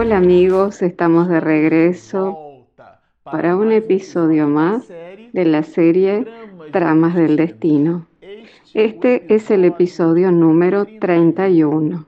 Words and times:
Hola 0.00 0.18
amigos, 0.18 0.80
estamos 0.80 1.26
de 1.26 1.40
regreso 1.40 2.38
para 3.24 3.56
un 3.56 3.72
episodio 3.72 4.46
más 4.46 4.86
de 4.86 5.44
la 5.44 5.64
serie 5.64 6.24
Tramas 6.70 7.16
del 7.16 7.34
Destino. 7.34 8.06
Este 8.74 9.24
es 9.34 9.50
el 9.50 9.64
episodio 9.64 10.30
número 10.30 10.86
31. 11.00 12.06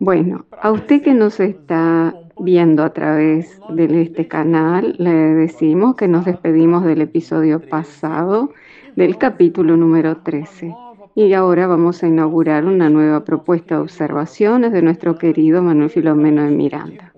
Bueno, 0.00 0.44
a 0.60 0.72
usted 0.72 1.02
que 1.02 1.14
nos 1.14 1.38
está 1.38 2.16
viendo 2.36 2.82
a 2.82 2.92
través 2.92 3.60
de 3.68 4.02
este 4.02 4.26
canal, 4.26 4.96
le 4.98 5.12
decimos 5.12 5.94
que 5.94 6.08
nos 6.08 6.24
despedimos 6.24 6.84
del 6.84 7.02
episodio 7.02 7.60
pasado 7.60 8.50
del 8.96 9.18
capítulo 9.18 9.76
número 9.76 10.16
13. 10.16 10.74
Y 11.14 11.34
ahora 11.34 11.66
vamos 11.66 12.02
a 12.02 12.08
inaugurar 12.08 12.64
una 12.64 12.88
nueva 12.88 13.22
propuesta 13.22 13.74
de 13.74 13.82
observaciones 13.82 14.72
de 14.72 14.80
nuestro 14.80 15.18
querido 15.18 15.62
Manuel 15.62 15.90
Filomeno 15.90 16.42
de 16.42 16.50
Miranda. 16.50 17.12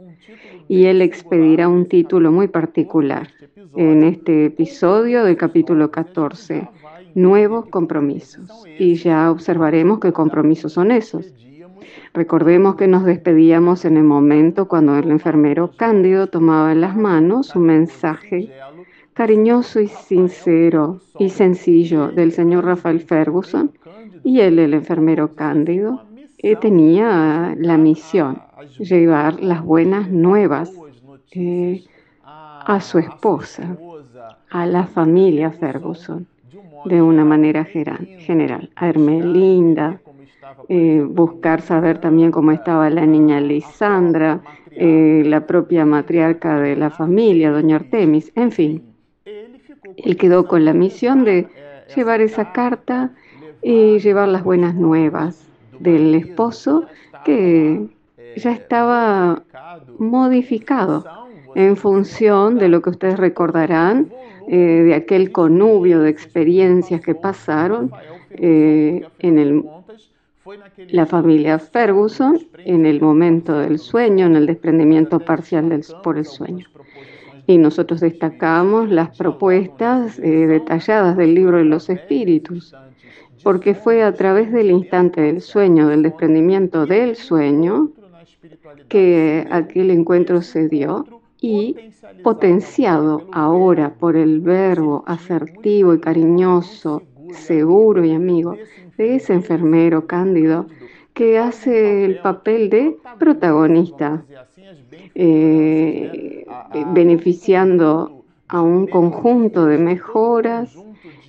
Y 0.66 0.86
él 0.86 1.00
expedirá 1.00 1.68
un 1.68 1.86
título 1.86 2.32
muy 2.32 2.48
particular 2.48 3.28
en 3.76 4.02
este 4.02 4.46
episodio 4.46 5.22
del 5.22 5.36
capítulo 5.36 5.92
14, 5.92 6.68
Nuevos 7.14 7.66
compromisos. 7.66 8.50
Y 8.80 8.96
ya 8.96 9.30
observaremos 9.30 10.00
qué 10.00 10.12
compromisos 10.12 10.72
son 10.72 10.90
esos. 10.90 11.32
Recordemos 12.12 12.74
que 12.74 12.88
nos 12.88 13.04
despedíamos 13.04 13.84
en 13.84 13.96
el 13.96 14.04
momento 14.04 14.66
cuando 14.66 14.96
el 14.96 15.08
enfermero 15.08 15.70
Cándido 15.76 16.26
tomaba 16.26 16.72
en 16.72 16.80
las 16.80 16.96
manos 16.96 17.54
un 17.54 17.66
mensaje 17.66 18.50
cariñoso 19.12 19.80
y 19.80 19.86
sincero 19.86 21.00
y 21.20 21.30
sencillo 21.30 22.08
del 22.08 22.32
señor 22.32 22.64
Rafael 22.64 23.00
Ferguson 23.00 23.70
y 24.24 24.40
él, 24.40 24.58
el 24.58 24.74
enfermero 24.74 25.34
Cándido, 25.34 26.02
eh, 26.38 26.56
tenía 26.56 27.54
la 27.58 27.76
misión, 27.76 28.42
llevar 28.78 29.40
las 29.40 29.62
buenas 29.62 30.10
nuevas 30.10 30.72
eh, 31.32 31.84
a 32.24 32.80
su 32.80 32.98
esposa, 32.98 33.76
a 34.50 34.66
la 34.66 34.86
familia 34.86 35.50
Ferguson, 35.50 36.26
de 36.86 37.02
una 37.02 37.24
manera 37.24 37.64
general, 37.64 38.70
a 38.76 38.88
Hermelinda, 38.88 40.00
eh, 40.68 41.04
buscar 41.06 41.60
saber 41.60 41.98
también 41.98 42.30
cómo 42.30 42.52
estaba 42.52 42.88
la 42.90 43.06
niña 43.06 43.40
Lisandra, 43.40 44.40
la 44.76 45.46
propia 45.46 45.86
matriarca 45.86 46.58
de 46.58 46.74
la 46.74 46.90
familia, 46.90 47.52
doña 47.52 47.76
Artemis, 47.76 48.32
en 48.34 48.50
fin. 48.50 48.82
Él 49.96 50.16
quedó 50.16 50.48
con 50.48 50.64
la 50.64 50.72
misión 50.72 51.24
de 51.24 51.46
llevar 51.94 52.20
esa 52.20 52.52
carta 52.52 53.12
y 53.64 53.98
llevar 53.98 54.28
las 54.28 54.44
buenas 54.44 54.74
nuevas 54.74 55.46
del 55.80 56.14
esposo 56.14 56.84
que 57.24 57.88
ya 58.36 58.52
estaba 58.52 59.42
modificado 59.98 61.04
en 61.54 61.76
función 61.76 62.58
de 62.58 62.68
lo 62.68 62.82
que 62.82 62.90
ustedes 62.90 63.18
recordarán, 63.18 64.10
eh, 64.48 64.56
de 64.56 64.94
aquel 64.94 65.32
connubio 65.32 66.00
de 66.00 66.10
experiencias 66.10 67.00
que 67.00 67.14
pasaron 67.14 67.90
eh, 68.30 69.06
en 69.20 69.38
el, 69.38 69.64
la 70.88 71.06
familia 71.06 71.58
Ferguson 71.58 72.38
en 72.58 72.84
el 72.84 73.00
momento 73.00 73.58
del 73.58 73.78
sueño, 73.78 74.26
en 74.26 74.36
el 74.36 74.46
desprendimiento 74.46 75.20
parcial 75.20 75.80
por 76.02 76.18
el 76.18 76.26
sueño. 76.26 76.66
Y 77.46 77.56
nosotros 77.58 78.00
destacamos 78.00 78.90
las 78.90 79.16
propuestas 79.16 80.18
eh, 80.18 80.46
detalladas 80.46 81.16
del 81.16 81.34
libro 81.34 81.58
de 81.58 81.64
los 81.64 81.88
espíritus, 81.88 82.74
porque 83.44 83.74
fue 83.74 84.02
a 84.02 84.14
través 84.14 84.50
del 84.50 84.70
instante 84.70 85.20
del 85.20 85.40
sueño, 85.42 85.88
del 85.88 86.02
desprendimiento 86.02 86.86
del 86.86 87.14
sueño, 87.14 87.90
que 88.88 89.46
aquel 89.50 89.90
encuentro 89.90 90.40
se 90.42 90.68
dio 90.68 91.06
y 91.40 91.76
potenciado 92.22 93.28
ahora 93.32 93.94
por 93.94 94.16
el 94.16 94.40
verbo 94.40 95.04
asertivo 95.06 95.94
y 95.94 96.00
cariñoso, 96.00 97.02
seguro 97.32 98.02
y 98.04 98.12
amigo 98.12 98.56
de 98.96 99.16
ese 99.16 99.34
enfermero 99.34 100.06
cándido 100.06 100.66
que 101.12 101.38
hace 101.38 102.04
el 102.06 102.18
papel 102.20 102.70
de 102.70 102.96
protagonista, 103.18 104.24
eh, 105.14 106.46
beneficiando 106.92 108.24
a 108.48 108.62
un 108.62 108.86
conjunto 108.86 109.66
de 109.66 109.78
mejoras 109.78 110.74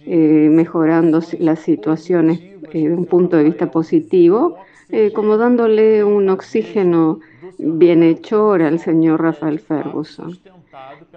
eh, 0.06 0.50
mejorando 0.52 1.20
las 1.40 1.60
situaciones 1.60 2.40
eh, 2.72 2.88
de 2.88 2.94
un 2.94 3.06
punto 3.06 3.38
de 3.38 3.44
vista 3.44 3.72
positivo, 3.72 4.58
eh, 4.90 5.12
como 5.14 5.38
dándole 5.38 6.04
un 6.04 6.30
oxígeno 6.30 7.20
bienhechor 7.58 8.62
al 8.62 8.80
señor 8.80 9.22
Rafael 9.22 9.60
Ferguson, 9.60 10.38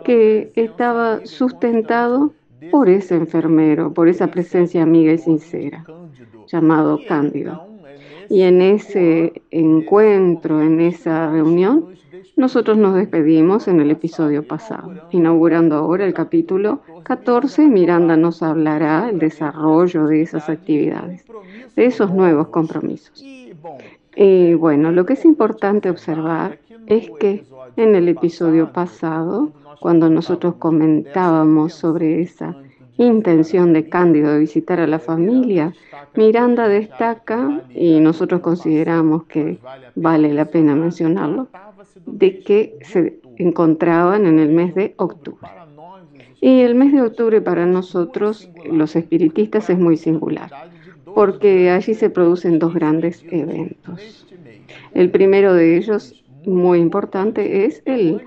que 0.04 0.52
estaba 0.54 1.20
sustentado 1.26 2.32
por 2.70 2.88
ese 2.88 3.16
enfermero, 3.16 3.92
por 3.92 4.08
esa 4.08 4.28
presencia 4.28 4.82
amiga 4.82 5.12
y 5.12 5.18
sincera, 5.18 5.84
llamado 6.46 6.98
Cándido. 7.06 7.66
Y 8.28 8.42
en 8.42 8.60
ese 8.62 9.42
encuentro, 9.50 10.60
en 10.60 10.80
esa 10.80 11.30
reunión, 11.30 11.86
nosotros 12.36 12.78
nos 12.78 12.94
despedimos 12.94 13.68
en 13.68 13.80
el 13.80 13.90
episodio 13.90 14.46
pasado, 14.46 14.92
inaugurando 15.10 15.76
ahora 15.76 16.04
el 16.04 16.14
capítulo 16.14 16.82
14. 17.02 17.66
Miranda 17.66 18.16
nos 18.16 18.42
hablará 18.42 19.06
del 19.06 19.18
desarrollo 19.18 20.06
de 20.06 20.22
esas 20.22 20.48
actividades, 20.48 21.24
de 21.74 21.86
esos 21.86 22.12
nuevos 22.12 22.48
compromisos. 22.48 23.24
Y 24.14 24.54
bueno, 24.54 24.92
lo 24.92 25.06
que 25.06 25.14
es 25.14 25.24
importante 25.24 25.90
observar 25.90 26.58
es 26.86 27.10
que 27.18 27.44
en 27.76 27.94
el 27.94 28.08
episodio 28.08 28.72
pasado, 28.72 29.52
cuando 29.80 30.08
nosotros 30.08 30.54
comentábamos 30.56 31.74
sobre 31.74 32.22
esa 32.22 32.56
intención 32.98 33.72
de 33.72 33.88
Cándido 33.88 34.32
de 34.32 34.40
visitar 34.40 34.80
a 34.80 34.86
la 34.86 34.98
familia, 34.98 35.72
Miranda 36.14 36.68
destaca, 36.68 37.62
y 37.74 38.00
nosotros 38.00 38.40
consideramos 38.40 39.24
que 39.24 39.58
vale 39.94 40.34
la 40.34 40.46
pena 40.46 40.74
mencionarlo, 40.74 41.48
de 42.06 42.40
que 42.40 42.78
se 42.82 43.20
encontraban 43.36 44.26
en 44.26 44.38
el 44.38 44.50
mes 44.50 44.74
de 44.74 44.94
octubre. 44.96 45.48
Y 46.40 46.60
el 46.60 46.74
mes 46.74 46.92
de 46.92 47.02
octubre 47.02 47.40
para 47.40 47.66
nosotros, 47.66 48.50
los 48.70 48.94
espiritistas, 48.96 49.70
es 49.70 49.78
muy 49.78 49.96
singular, 49.96 50.50
porque 51.14 51.70
allí 51.70 51.94
se 51.94 52.10
producen 52.10 52.58
dos 52.58 52.74
grandes 52.74 53.24
eventos. 53.30 54.26
El 54.94 55.10
primero 55.10 55.54
de 55.54 55.76
ellos, 55.76 56.24
muy 56.46 56.78
importante, 56.78 57.64
es 57.64 57.82
el, 57.84 58.22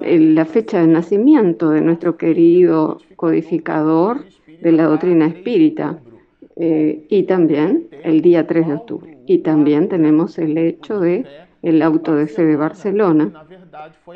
la 0.00 0.44
fecha 0.44 0.80
de 0.80 0.86
nacimiento 0.86 1.70
de 1.70 1.80
nuestro 1.80 2.16
querido 2.16 2.98
codificador 3.16 4.24
de 4.60 4.72
la 4.72 4.84
doctrina 4.84 5.26
espírita, 5.26 5.98
eh, 6.56 7.06
y 7.08 7.24
también 7.24 7.88
el 8.04 8.20
día 8.20 8.46
3 8.46 8.68
de 8.68 8.74
octubre. 8.74 9.18
Y 9.26 9.38
también 9.38 9.88
tenemos 9.88 10.38
el 10.38 10.56
hecho 10.56 11.00
de 11.00 11.24
el 11.62 11.80
auto 11.82 12.14
de 12.14 12.26
fe 12.26 12.44
de 12.44 12.56
Barcelona, 12.56 13.46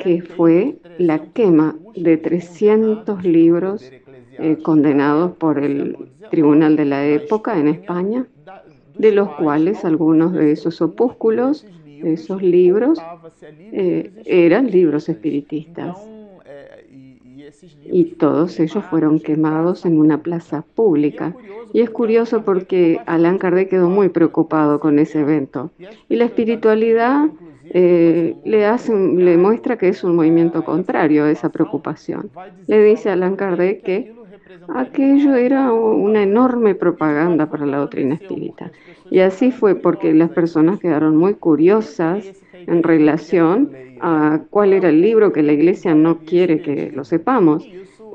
que 0.03 0.21
fue 0.21 0.77
la 0.99 1.19
quema 1.33 1.75
de 1.95 2.17
300 2.17 3.23
libros 3.25 3.91
eh, 4.37 4.57
condenados 4.61 5.31
por 5.31 5.57
el 5.57 5.97
tribunal 6.29 6.75
de 6.75 6.85
la 6.85 7.05
época 7.07 7.59
en 7.59 7.67
España, 7.67 8.27
de 8.97 9.11
los 9.11 9.29
cuales 9.35 9.83
algunos 9.83 10.33
de 10.33 10.51
esos 10.51 10.81
opúsculos, 10.81 11.65
esos 12.03 12.41
libros, 12.41 12.99
eh, 13.41 14.11
eran 14.25 14.69
libros 14.69 15.09
espiritistas. 15.09 15.97
Y 17.91 18.05
todos 18.05 18.59
ellos 18.59 18.83
fueron 18.85 19.19
quemados 19.19 19.85
en 19.85 19.99
una 19.99 20.21
plaza 20.21 20.63
pública. 20.75 21.35
Y 21.73 21.81
es 21.81 21.89
curioso 21.89 22.43
porque 22.43 22.99
Allan 23.05 23.37
Kardec 23.37 23.69
quedó 23.69 23.89
muy 23.89 24.09
preocupado 24.09 24.79
con 24.79 24.99
ese 24.99 25.21
evento. 25.21 25.71
Y 26.07 26.15
la 26.15 26.25
espiritualidad 26.25 27.29
eh, 27.71 28.35
le, 28.45 28.65
hace, 28.65 28.93
le 28.95 29.37
muestra 29.37 29.77
que 29.77 29.89
es 29.89 30.03
un 30.03 30.15
movimiento 30.15 30.63
contrario 30.63 31.25
a 31.25 31.31
esa 31.31 31.49
preocupación. 31.49 32.29
Le 32.67 32.83
dice 32.83 33.09
a 33.09 33.13
Allan 33.13 33.35
que 33.35 34.18
aquello 34.75 35.35
era 35.35 35.71
una 35.73 36.23
enorme 36.23 36.75
propaganda 36.75 37.49
para 37.49 37.65
la 37.65 37.77
doctrina 37.77 38.15
espírita. 38.15 38.71
Y 39.09 39.19
así 39.19 39.51
fue 39.51 39.75
porque 39.75 40.13
las 40.13 40.29
personas 40.29 40.79
quedaron 40.79 41.15
muy 41.17 41.35
curiosas 41.35 42.25
en 42.53 42.83
relación 42.83 43.71
a 44.01 44.41
cuál 44.49 44.73
era 44.73 44.89
el 44.89 45.01
libro 45.01 45.31
que 45.31 45.43
la 45.43 45.53
iglesia 45.53 45.93
no 45.95 46.19
quiere 46.19 46.61
que 46.61 46.91
lo 46.91 47.03
sepamos 47.03 47.67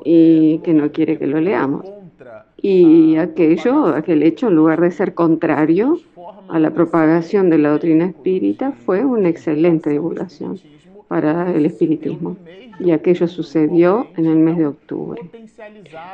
y 0.03 0.59
que 0.59 0.73
no 0.73 0.91
quiere 0.91 1.17
que 1.17 1.27
lo 1.27 1.39
leamos. 1.39 1.85
Y 2.57 3.17
aquello, 3.17 3.87
aquel 3.87 4.23
hecho, 4.23 4.47
en 4.47 4.55
lugar 4.55 4.81
de 4.81 4.91
ser 4.91 5.13
contrario 5.13 5.99
a 6.49 6.59
la 6.59 6.71
propagación 6.71 7.49
de 7.49 7.59
la 7.59 7.69
doctrina 7.69 8.05
espírita, 8.05 8.71
fue 8.71 9.05
una 9.05 9.29
excelente 9.29 9.89
divulgación 9.89 10.59
para 11.07 11.51
el 11.51 11.65
espiritismo. 11.65 12.37
Y 12.79 12.91
aquello 12.91 13.27
sucedió 13.27 14.07
en 14.17 14.25
el 14.25 14.37
mes 14.37 14.57
de 14.57 14.67
octubre. 14.67 15.21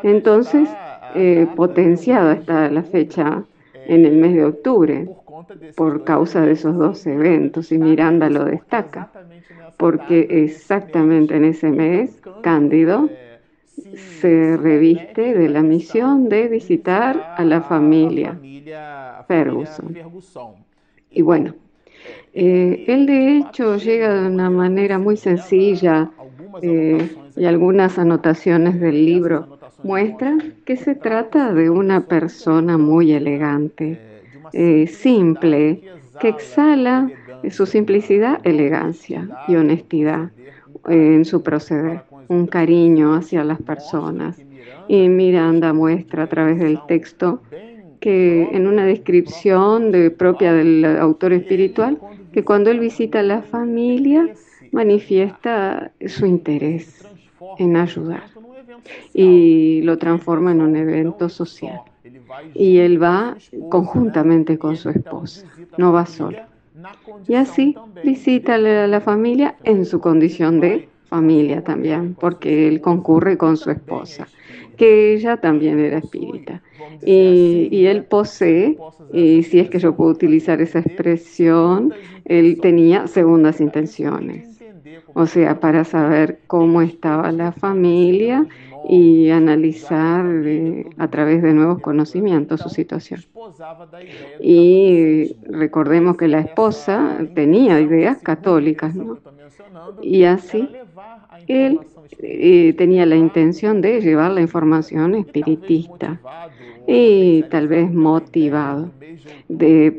Entonces, 0.04 0.70
eh, 1.16 1.48
potenciada 1.56 2.34
está 2.34 2.70
la 2.70 2.84
fecha 2.84 3.44
en 3.88 4.06
el 4.06 4.18
mes 4.18 4.36
de 4.36 4.46
octubre, 4.46 5.10
por 5.76 6.04
causa 6.04 6.42
de 6.42 6.54
esos 6.54 6.78
dos 6.78 7.06
eventos 7.08 7.72
y 7.72 7.78
Miranda 7.78 8.30
lo 8.30 8.46
destaca, 8.46 9.12
porque 9.78 10.28
exactamente 10.30 11.36
en 11.36 11.46
ese 11.46 11.72
mes 11.72 12.22
Cándido 12.42 13.10
se 14.20 14.58
reviste 14.58 15.34
de 15.34 15.50
la 15.50 15.62
misión 15.62 16.30
de 16.30 16.48
visitar 16.48 17.34
a 17.38 17.44
la 17.44 17.62
familia 17.62 18.38
Ferguson. 19.28 19.98
Y 21.10 21.22
bueno, 21.22 21.56
eh, 22.34 22.86
él 22.88 23.06
de 23.06 23.38
hecho 23.38 23.78
llega 23.78 24.14
de 24.14 24.30
una 24.30 24.50
manera 24.50 24.98
muy 24.98 25.18
sencilla 25.18 26.10
eh, 26.62 27.10
y 27.36 27.46
algunas 27.46 27.98
anotaciones 28.00 28.80
del 28.80 29.06
libro 29.06 29.58
muestran 29.84 30.56
que 30.66 30.78
se 30.78 30.96
trata 30.96 31.54
de 31.54 31.70
una 31.70 32.06
persona 32.08 32.78
muy 32.78 33.12
elegante, 33.12 34.00
eh, 34.54 34.88
simple, 34.88 35.82
que 36.20 36.30
exhala 36.30 37.12
su 37.50 37.66
simplicidad, 37.66 38.40
elegancia 38.44 39.28
y 39.48 39.56
honestidad 39.56 40.30
en 40.88 41.26
su 41.26 41.42
proceder, 41.42 42.02
un 42.28 42.48
cariño 42.48 43.16
hacia 43.16 43.44
las 43.44 43.62
personas. 43.62 44.38
Y 44.88 45.10
Miranda 45.10 45.74
muestra 45.74 46.24
a 46.24 46.28
través 46.28 46.60
del 46.60 46.80
texto 46.88 47.42
que 48.02 48.50
en 48.52 48.68
una 48.68 48.86
descripción 48.86 49.92
de, 49.92 50.12
propia 50.12 50.52
del 50.54 50.84
autor 50.84 51.32
espiritual, 51.34 52.00
que 52.34 52.44
cuando 52.44 52.72
él 52.72 52.80
visita 52.80 53.20
a 53.20 53.24
la 53.24 53.42
familia 53.42 54.28
manifiesta 54.72 55.92
su 56.08 56.26
interés 56.26 57.06
en 57.60 57.78
ayudar 57.78 58.24
y 59.14 59.82
lo 59.84 59.98
transforma 59.98 60.52
en 60.52 60.62
un 60.62 60.76
evento 60.76 61.30
social. 61.30 61.82
Y 62.54 62.80
él 62.80 63.02
va 63.02 63.38
conjuntamente 63.70 64.58
con 64.58 64.76
su 64.78 64.90
esposa, 64.90 65.46
no 65.78 65.94
va 65.94 66.06
solo. 66.06 66.40
Y 67.28 67.36
así 67.36 67.76
visita 68.04 68.56
a 68.56 68.58
la 68.58 69.02
familia 69.02 69.56
en 69.64 69.86
su 69.86 70.00
condición 70.00 70.60
de 70.60 70.90
familia 71.12 71.62
también, 71.64 72.16
porque 72.16 72.68
él 72.68 72.80
concurre 72.82 73.38
con 73.38 73.58
su 73.58 73.70
esposa, 73.70 74.28
que 74.82 75.14
ella 75.14 75.38
también 75.38 75.78
era 75.80 76.00
espírita. 76.00 76.64
Y, 77.06 77.86
él 77.86 78.04
posee, 78.06 78.80
y 79.14 79.44
si 79.44 79.60
es 79.60 79.70
que 79.70 79.78
yo 79.78 79.96
puedo 79.96 80.10
utilizar 80.10 80.60
esa 80.60 80.80
expresión, 80.80 81.94
él 82.26 82.58
tenía 82.60 83.06
segundas 83.06 83.62
intenciones. 83.62 84.60
O 85.14 85.28
sea, 85.28 85.60
para 85.60 85.84
saber 85.84 86.40
cómo 86.48 86.82
estaba 86.82 87.32
la 87.32 87.52
familia 87.52 88.48
y 88.90 89.30
analizar 89.30 90.26
eh, 90.44 90.88
a 90.98 91.08
través 91.10 91.44
de 91.44 91.54
nuevos 91.54 91.80
conocimientos 91.80 92.62
su 92.62 92.70
situación. 92.70 93.22
Y 94.40 95.36
recordemos 95.44 96.18
que 96.18 96.28
la 96.28 96.40
esposa 96.40 97.20
tenía 97.36 97.80
ideas 97.80 98.18
católicas, 98.24 98.96
¿no? 98.96 99.20
Y 100.02 100.24
así 100.24 100.68
él 101.48 101.80
eh, 102.20 102.74
tenía 102.78 103.06
la 103.06 103.16
intención 103.16 103.82
de 103.82 104.02
llevar 104.02 104.32
la 104.32 104.42
información 104.42 105.16
espiritista 105.16 106.20
y 106.88 107.44
tal 107.44 107.68
vez 107.68 107.92
motivado 107.92 108.92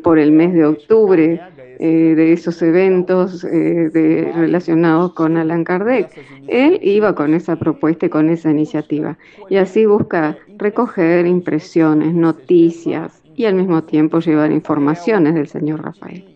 por 0.03 0.19
el 0.19 0.33
mes 0.33 0.53
de 0.55 0.65
octubre 0.65 1.41
eh, 1.79 2.15
de 2.15 2.33
esos 2.33 2.61
eventos 2.63 3.45
eh, 3.45 4.33
relacionados 4.35 5.15
con 5.15 5.37
Alan 5.37 5.65
Kardec. 5.65 6.11
Él 6.49 6.79
iba 6.83 7.15
con 7.15 7.35
esa 7.35 7.57
propuesta 7.57 8.07
y 8.07 8.09
con 8.09 8.31
esa 8.31 8.51
iniciativa 8.51 9.19
y 9.49 9.57
así 9.57 9.87
busca 9.87 10.37
recoger 10.59 11.27
impresiones, 11.27 12.15
noticias 12.15 13.23
y 13.35 13.47
al 13.47 13.55
mismo 13.55 13.83
tiempo 13.85 14.21
llevar 14.21 14.53
informaciones 14.53 15.35
del 15.35 15.49
señor 15.49 15.83
Rafael. 15.83 16.32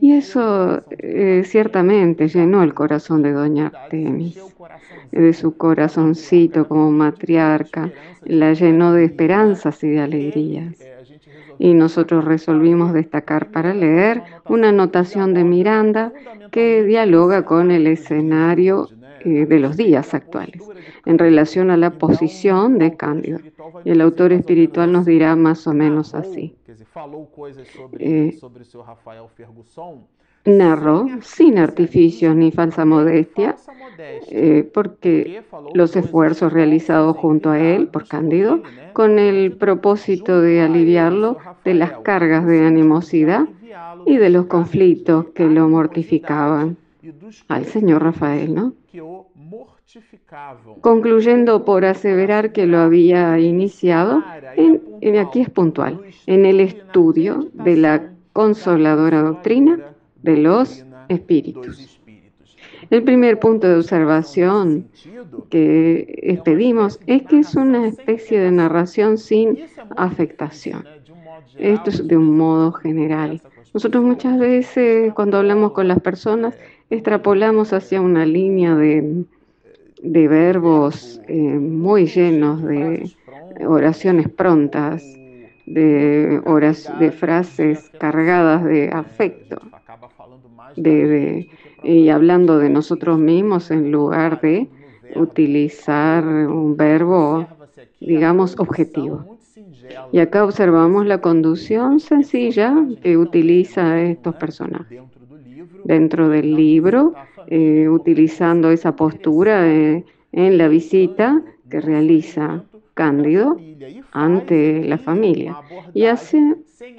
Y 0.00 0.12
eso 0.12 0.82
eh, 0.90 1.42
ciertamente 1.44 2.28
llenó 2.28 2.62
el 2.62 2.74
corazón 2.74 3.22
de 3.22 3.32
doña 3.32 3.66
Artemis, 3.74 4.38
de 5.10 5.32
su 5.32 5.56
corazoncito 5.56 6.68
como 6.68 6.90
matriarca, 6.90 7.90
la 8.24 8.52
llenó 8.52 8.92
de 8.92 9.04
esperanzas 9.04 9.82
y 9.82 9.88
de 9.88 10.00
alegrías 10.00 10.76
y 11.58 11.74
nosotros 11.74 12.24
resolvimos 12.24 12.92
destacar 12.92 13.50
para 13.50 13.74
leer 13.74 14.22
una 14.48 14.68
anotación 14.68 15.34
de 15.34 15.44
Miranda 15.44 16.12
que 16.50 16.84
dialoga 16.84 17.44
con 17.44 17.70
el 17.70 17.86
escenario 17.86 18.88
eh, 19.24 19.46
de 19.46 19.58
los 19.60 19.76
días 19.76 20.14
actuales 20.14 20.62
en 21.04 21.18
relación 21.18 21.70
a 21.70 21.76
la 21.76 21.90
posición 21.90 22.78
de 22.78 22.96
Cándido. 22.96 23.38
Y 23.84 23.90
el 23.90 24.00
autor 24.00 24.32
espiritual 24.32 24.92
nos 24.92 25.06
dirá 25.06 25.36
más 25.36 25.66
o 25.66 25.72
menos 25.72 26.14
así. 26.14 26.54
Eh, 27.98 28.38
narró 30.44 31.06
sin 31.20 31.58
artificios 31.58 32.34
ni 32.34 32.50
falsa 32.50 32.84
modestia, 32.84 33.56
eh, 34.30 34.68
porque 34.72 35.42
los 35.74 35.96
esfuerzos 35.96 36.52
realizados 36.52 37.16
junto 37.16 37.50
a 37.50 37.58
él 37.60 37.88
por 37.88 38.06
Cándido, 38.06 38.62
con 38.92 39.18
el 39.18 39.56
propósito 39.56 40.40
de 40.40 40.62
aliviarlo 40.62 41.38
de 41.64 41.74
las 41.74 41.92
cargas 42.00 42.46
de 42.46 42.66
animosidad 42.66 43.46
y 44.06 44.16
de 44.16 44.30
los 44.30 44.46
conflictos 44.46 45.26
que 45.34 45.46
lo 45.46 45.68
mortificaban 45.68 46.76
al 47.48 47.64
señor 47.66 48.02
Rafael, 48.02 48.54
¿no? 48.54 48.74
Concluyendo 50.80 51.64
por 51.64 51.84
aseverar 51.84 52.52
que 52.52 52.66
lo 52.66 52.78
había 52.78 53.38
iniciado, 53.38 54.22
en, 54.56 55.16
aquí 55.18 55.40
es 55.40 55.50
puntual, 55.50 56.00
en 56.26 56.44
el 56.44 56.60
estudio 56.60 57.48
de 57.52 57.76
la 57.76 58.10
consoladora 58.32 59.22
doctrina 59.22 59.78
de 60.22 60.36
los 60.36 60.84
espíritus. 61.08 62.00
El 62.90 63.02
primer 63.02 63.38
punto 63.38 63.68
de 63.68 63.76
observación 63.76 64.88
que 65.50 66.40
pedimos 66.44 67.00
es 67.06 67.22
que 67.22 67.40
es 67.40 67.54
una 67.54 67.86
especie 67.86 68.40
de 68.40 68.50
narración 68.50 69.18
sin 69.18 69.58
afectación. 69.96 70.84
Esto 71.58 71.90
es 71.90 72.06
de 72.06 72.16
un 72.16 72.36
modo 72.36 72.72
general. 72.72 73.42
Nosotros 73.74 74.02
muchas 74.02 74.38
veces 74.38 75.12
cuando 75.14 75.38
hablamos 75.38 75.72
con 75.72 75.88
las 75.88 76.00
personas 76.00 76.54
extrapolamos 76.90 77.72
hacia 77.72 78.00
una 78.00 78.24
línea 78.24 78.74
de, 78.74 79.24
verbos 80.02 81.20
eh, 81.28 81.34
muy 81.34 82.06
llenos 82.06 82.62
de 82.62 83.10
oraciones 83.66 84.28
prontas, 84.28 85.02
de, 85.66 86.40
de 86.98 87.12
frases 87.12 87.90
cargadas 87.98 88.64
de 88.64 88.88
afecto 88.90 89.60
de, 90.76 91.48
y 91.82 92.08
hablando 92.08 92.58
de 92.58 92.70
nosotros 92.70 93.18
mismos 93.18 93.70
en 93.70 93.90
lugar 93.90 94.40
de 94.40 94.68
utilizar 95.14 96.24
un 96.24 96.76
verbo, 96.76 97.46
digamos, 98.00 98.58
objetivo. 98.58 99.38
Y 100.12 100.18
acá 100.18 100.44
observamos 100.44 101.06
la 101.06 101.20
conducción 101.20 102.00
sencilla 102.00 102.74
que 103.02 103.16
utiliza 103.16 104.00
estos 104.02 104.34
personajes. 104.36 105.02
Dentro 105.88 106.28
del 106.28 106.54
libro, 106.54 107.14
eh, 107.46 107.88
utilizando 107.88 108.70
esa 108.70 108.94
postura 108.94 109.66
eh, 109.66 110.04
en 110.32 110.58
la 110.58 110.68
visita 110.68 111.42
que 111.70 111.80
realiza 111.80 112.62
Cándido 112.92 113.56
ante 114.12 114.84
la 114.84 114.98
familia 114.98 115.56
y 115.94 116.04
hace 116.04 116.36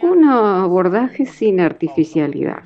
un 0.01 0.23
abordaje 0.25 1.27
sin 1.27 1.59
artificialidad 1.59 2.63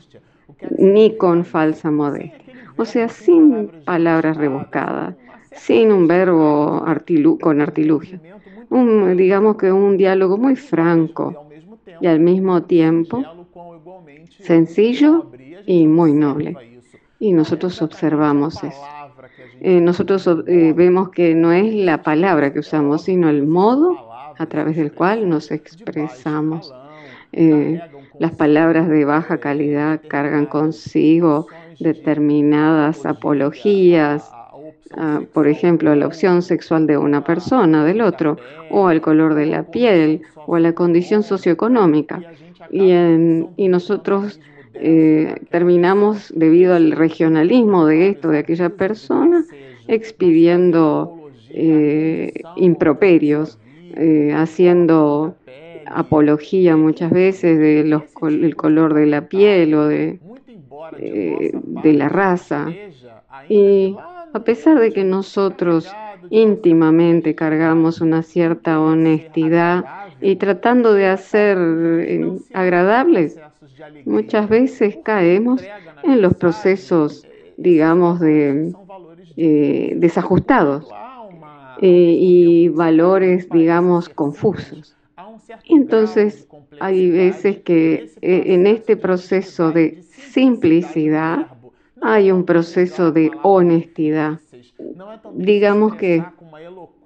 ni 0.78 1.18
con 1.18 1.44
falsa 1.44 1.92
modestia. 1.92 2.54
O 2.78 2.86
sea, 2.86 3.10
sin 3.10 3.68
palabras 3.84 4.38
rebuscadas, 4.38 5.16
sin 5.52 5.92
un 5.92 6.08
verbo 6.08 6.86
con 7.42 7.60
artilugio. 7.60 8.20
Digamos 9.18 9.58
que 9.58 9.74
un 9.74 9.98
diálogo 9.98 10.38
muy 10.38 10.56
franco 10.56 11.48
y 12.00 12.08
al 12.08 12.22
mismo 12.22 12.64
tiempo 12.64 13.43
sencillo 14.40 15.32
y 15.66 15.88
muy 15.88 16.14
noble. 16.14 16.56
Y 17.20 17.32
nosotros 17.32 17.82
observamos 17.82 18.64
eso. 18.64 18.82
Eh, 19.62 19.80
nosotros 19.80 20.28
eh, 20.48 20.74
vemos 20.76 21.10
que 21.10 21.34
no 21.36 21.52
es 21.52 21.74
la 21.74 22.04
palabra 22.04 22.52
que 22.52 22.60
usamos, 22.60 23.04
sino 23.04 23.30
el 23.30 23.48
modo 23.48 24.12
a 24.38 24.46
través 24.48 24.76
del 24.76 24.92
cual 24.92 25.30
nos 25.30 25.52
expresamos. 25.52 26.74
Eh, 27.32 27.80
las 28.20 28.32
palabras 28.32 28.90
de 28.90 29.06
baja 29.06 29.40
calidad 29.40 30.02
cargan 30.08 30.46
consigo 30.46 31.48
determinadas 31.80 33.06
apologías, 33.06 34.30
por 35.34 35.48
ejemplo, 35.48 35.92
a 35.92 35.96
la 35.96 36.08
opción 36.08 36.42
sexual 36.42 36.88
de 36.88 36.98
una 36.98 37.24
persona, 37.24 37.84
del 37.84 38.02
otro, 38.02 38.38
o 38.70 38.88
al 38.88 39.02
color 39.02 39.34
de 39.34 39.46
la 39.46 39.64
piel, 39.64 40.22
o 40.46 40.56
a 40.56 40.60
la 40.60 40.74
condición 40.74 41.24
socioeconómica. 41.24 42.22
Y, 42.72 43.68
nosotros 43.68 44.40
eh, 44.74 45.36
terminamos, 45.50 46.32
debido 46.36 46.76
al 46.76 46.92
regionalismo 46.92 47.86
de 47.86 48.10
esto, 48.10 48.30
de 48.30 48.40
aquella 48.40 48.70
persona, 48.70 49.44
expidiendo 49.88 51.30
eh, 51.50 52.32
improperios, 52.56 53.60
haciendo 54.36 55.36
apología 55.86 56.76
muchas 56.76 57.12
veces 57.12 57.60
del 57.60 58.56
color 58.56 58.94
de 58.94 59.06
la 59.06 59.28
piel 59.28 59.74
o 59.76 59.88
de, 59.88 60.20
eh, 61.00 61.52
de 61.54 61.94
la 61.94 62.10
raza. 62.10 62.68
A 64.34 64.40
pesar 64.40 64.80
de 64.80 64.92
que 64.92 65.04
nosotros 65.04 65.88
íntimamente 66.30 67.36
cargamos 67.36 68.02
una 68.02 68.24
cierta 68.24 68.80
honestidad 68.80 69.86
y 70.22 70.36
tratando 70.38 70.94
de 70.94 71.08
hacer 71.08 71.58
eh, 71.60 72.32
agradables, 72.54 73.40
muchas 74.06 74.50
veces 74.50 74.98
caemos 75.04 75.64
en 76.04 76.22
los 76.22 76.34
procesos, 76.36 77.28
digamos, 77.58 78.20
de 78.20 78.74
eh, 79.38 79.94
desajustados 79.98 80.88
y 81.86 82.70
valores, 82.70 83.50
digamos, 83.50 84.08
confusos. 84.08 84.96
Entonces, 85.68 86.48
hay 86.80 87.10
veces 87.12 87.58
que 87.58 88.10
en 88.22 88.68
este 88.68 88.96
proceso 88.96 89.72
de 89.72 90.02
simplicidad 90.04 91.48
hay 92.04 92.32
un 92.32 92.46
proceso 92.46 93.12
de 93.12 93.32
honestidad. 93.44 94.40
Digamos 95.34 95.96
que, 95.96 96.24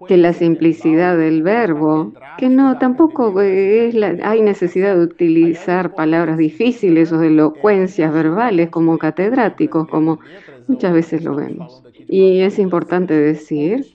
que 0.08 0.18
la 0.18 0.34
simplicidad 0.34 1.18
del 1.18 1.44
verbo, 1.44 2.14
que 2.38 2.50
no 2.50 2.78
tampoco 2.78 3.42
es 3.42 3.96
hay 4.24 4.42
necesidad 4.42 4.96
de 4.96 5.04
utilizar 5.04 5.94
palabras 5.96 6.38
difíciles 6.38 7.12
o 7.12 7.20
de 7.20 7.28
elocuencias 7.28 8.12
verbales 8.14 8.70
como 8.70 8.98
catedráticos, 8.98 9.88
como 9.88 10.20
muchas 10.68 10.94
veces 10.94 11.24
lo 11.24 11.36
vemos. 11.36 11.84
Y 12.10 12.40
es 12.40 12.58
importante 12.58 13.14
decir, 13.14 13.86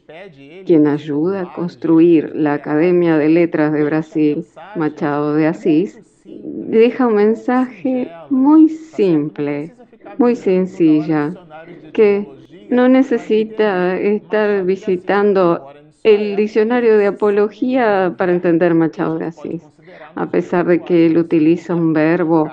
quien 0.67 0.87
ayuda 0.87 1.43
a 1.43 1.53
construir 1.55 2.33
la 2.35 2.55
Academia 2.55 3.17
de 3.17 3.29
Letras 3.29 3.73
de 3.73 3.85
Brasil, 3.85 4.47
Machado 4.77 5.35
de 5.35 5.47
Asís, 5.47 5.99
deja 6.25 7.07
un 7.07 7.15
mensaje 7.15 8.11
muy 8.29 8.69
simple, 8.69 9.73
muy 10.19 10.37
sencilla, 10.37 11.35
que 11.93 12.27
no 12.71 12.89
necesita 12.89 13.99
estar 13.99 14.65
visitando 14.65 15.69
el 16.05 16.37
diccionario 16.37 16.99
de 16.99 17.07
apología 17.07 18.15
para 18.17 18.33
entender 18.33 18.75
Machado 18.75 19.19
de 19.19 19.27
Asís, 19.27 19.63
a 20.15 20.27
pesar 20.27 20.67
de 20.67 20.83
que 20.83 21.07
él 21.07 21.19
utiliza 21.19 21.75
un 21.75 21.93
verbo 21.93 22.51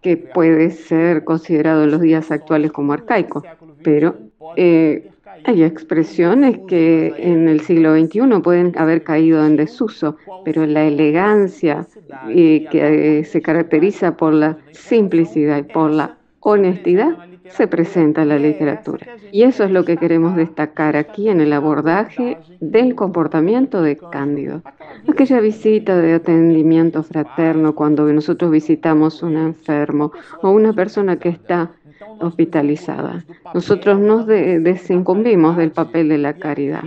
que 0.00 0.16
puede 0.16 0.70
ser 0.70 1.24
considerado 1.24 1.84
en 1.84 1.90
los 1.90 2.00
días 2.00 2.30
actuales 2.30 2.72
como 2.72 2.92
arcaico, 2.92 3.42
pero 3.82 4.16
eh, 4.56 5.10
hay 5.44 5.62
expresiones 5.62 6.58
que 6.66 7.12
en 7.18 7.48
el 7.48 7.60
siglo 7.60 7.94
XXI 7.94 8.40
pueden 8.42 8.72
haber 8.76 9.02
caído 9.02 9.44
en 9.44 9.56
desuso, 9.56 10.16
pero 10.44 10.64
la 10.66 10.84
elegancia 10.84 11.86
eh, 12.28 12.66
que 12.70 13.18
eh, 13.18 13.24
se 13.24 13.42
caracteriza 13.42 14.16
por 14.16 14.32
la 14.32 14.58
simplicidad 14.72 15.58
y 15.58 15.62
por 15.64 15.90
la 15.90 16.16
honestidad 16.48 17.16
se 17.48 17.66
presenta 17.66 18.22
en 18.22 18.28
la 18.28 18.38
literatura. 18.38 19.04
Y 19.32 19.42
eso 19.42 19.64
es 19.64 19.70
lo 19.72 19.84
que 19.84 19.96
queremos 19.96 20.36
destacar 20.36 20.96
aquí 20.96 21.28
en 21.28 21.40
el 21.40 21.52
abordaje 21.52 22.38
del 22.60 22.94
comportamiento 22.94 23.82
de 23.82 23.96
Cándido. 23.96 24.62
Aquella 25.08 25.40
visita 25.40 25.96
de 25.96 26.14
atendimiento 26.14 27.02
fraterno 27.02 27.74
cuando 27.74 28.04
nosotros 28.12 28.52
visitamos 28.52 29.24
un 29.24 29.36
enfermo 29.36 30.12
o 30.40 30.50
una 30.50 30.72
persona 30.72 31.16
que 31.16 31.30
está 31.30 31.72
hospitalizada. 32.20 33.24
Nosotros 33.52 33.98
nos 33.98 34.26
desincumbimos 34.26 35.56
del 35.56 35.72
papel 35.72 36.08
de 36.08 36.18
la 36.18 36.34
caridad. 36.34 36.84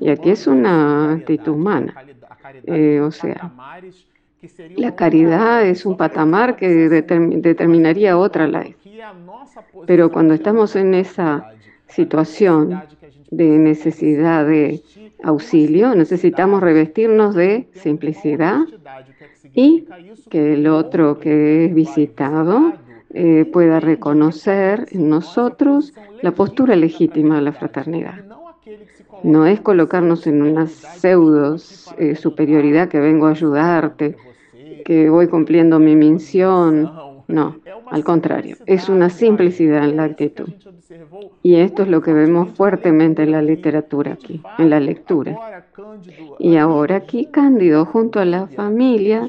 Y 0.00 0.10
aquí 0.10 0.30
es 0.30 0.46
una 0.46 1.12
actitud 1.12 1.54
humana. 1.54 1.94
Eh, 2.64 3.00
o 3.00 3.10
sea, 3.10 3.52
la 4.76 4.94
caridad 4.94 5.66
es 5.66 5.86
un 5.86 5.96
patamar 5.96 6.56
que 6.56 6.68
determinaría 6.68 8.18
otra 8.18 8.46
ley. 8.46 8.76
Pero 9.86 10.10
cuando 10.10 10.34
estamos 10.34 10.76
en 10.76 10.94
esa 10.94 11.50
situación 11.88 12.82
de 13.30 13.46
necesidad 13.58 14.46
de 14.46 14.82
auxilio, 15.22 15.94
necesitamos 15.94 16.62
revestirnos 16.62 17.34
de 17.34 17.68
simplicidad 17.74 18.60
y 19.54 19.86
que 20.30 20.54
el 20.54 20.66
otro 20.66 21.18
que 21.18 21.66
es 21.66 21.74
visitado 21.74 22.74
eh, 23.14 23.48
pueda 23.50 23.80
reconocer 23.80 24.86
en 24.90 25.08
nosotros 25.08 25.94
la 26.22 26.32
postura 26.32 26.76
legítima 26.76 27.36
de 27.36 27.42
la 27.42 27.52
fraternidad. 27.52 28.24
No 29.22 29.46
es 29.46 29.60
colocarnos 29.60 30.26
en 30.26 30.42
una 30.42 30.66
pseudo 30.66 31.56
eh, 31.98 32.14
superioridad 32.16 32.88
que 32.88 33.00
vengo 33.00 33.26
a 33.26 33.30
ayudarte, 33.30 34.16
que 34.86 35.10
voy 35.10 35.26
cumpliendo 35.26 35.80
mi 35.80 35.96
misión. 35.96 36.92
No, 37.26 37.56
al 37.90 38.04
contrario, 38.04 38.56
es 38.66 38.88
una 38.88 39.10
simplicidad 39.10 39.82
en 39.82 39.96
la 39.96 40.04
actitud. 40.04 40.48
Y 41.42 41.56
esto 41.56 41.82
es 41.82 41.88
lo 41.88 42.00
que 42.00 42.12
vemos 42.12 42.50
fuertemente 42.50 43.24
en 43.24 43.32
la 43.32 43.42
literatura 43.42 44.12
aquí, 44.12 44.40
en 44.58 44.70
la 44.70 44.78
lectura. 44.78 45.64
Y 46.38 46.56
ahora 46.56 46.96
aquí 46.96 47.26
Cándido 47.26 47.84
junto 47.84 48.20
a 48.20 48.24
la 48.24 48.46
familia, 48.46 49.28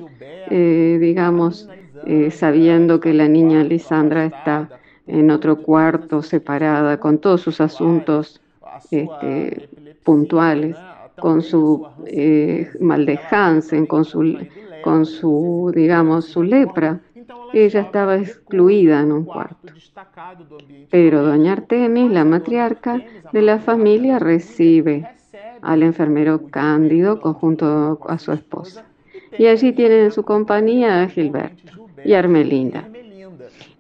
eh, 0.52 1.00
digamos, 1.02 1.68
eh, 2.06 2.30
sabiendo 2.30 3.00
que 3.00 3.16
la 3.16 3.28
niña 3.28 3.64
Lisandra 3.64 4.26
está 4.26 4.70
en 5.08 5.32
otro 5.32 5.64
cuarto 5.64 6.22
separada 6.22 7.00
con 7.00 7.18
todos 7.18 7.42
sus 7.42 7.60
asuntos 7.62 8.40
este, 8.92 9.70
puntuales, 10.04 10.78
con 11.20 11.42
su 11.42 11.88
eh, 12.06 12.70
mal 12.80 13.08
de 13.08 13.20
Hansen, 13.32 13.88
con 13.88 14.06
su 14.06 14.38
con 14.88 15.06
su, 15.06 15.70
digamos, 15.76 16.24
su 16.24 16.44
lepra, 16.44 17.02
ella 17.54 17.82
estaba 17.82 18.16
excluida 18.16 19.02
en 19.02 19.12
un 19.12 19.26
cuarto. 19.26 19.74
Pero 20.90 21.24
doña 21.24 21.52
Artemis, 21.52 22.10
la 22.10 22.24
matriarca 22.24 23.04
de 23.34 23.42
la 23.42 23.60
familia, 23.60 24.18
recibe 24.18 25.06
al 25.62 25.84
enfermero 25.84 26.48
Cándido 26.48 27.18
junto 27.34 28.00
a 28.08 28.18
su 28.18 28.32
esposa. 28.32 28.86
Y 29.38 29.48
allí 29.48 29.74
tienen 29.74 30.06
en 30.06 30.12
su 30.14 30.24
compañía 30.24 31.04
a 31.04 31.10
Gilberto 31.10 31.90
y 32.06 32.14
Armelinda. 32.14 32.88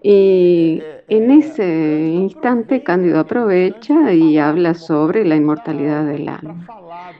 Y 0.04 0.84
en 1.08 1.32
ese 1.32 2.12
instante 2.12 2.84
Cándido 2.84 3.22
aprovecha 3.22 4.12
y 4.12 4.38
habla 4.38 4.74
sobre 4.74 5.24
la 5.24 5.38
inmortalidad 5.38 6.06
del 6.06 6.28
alma 6.28 6.68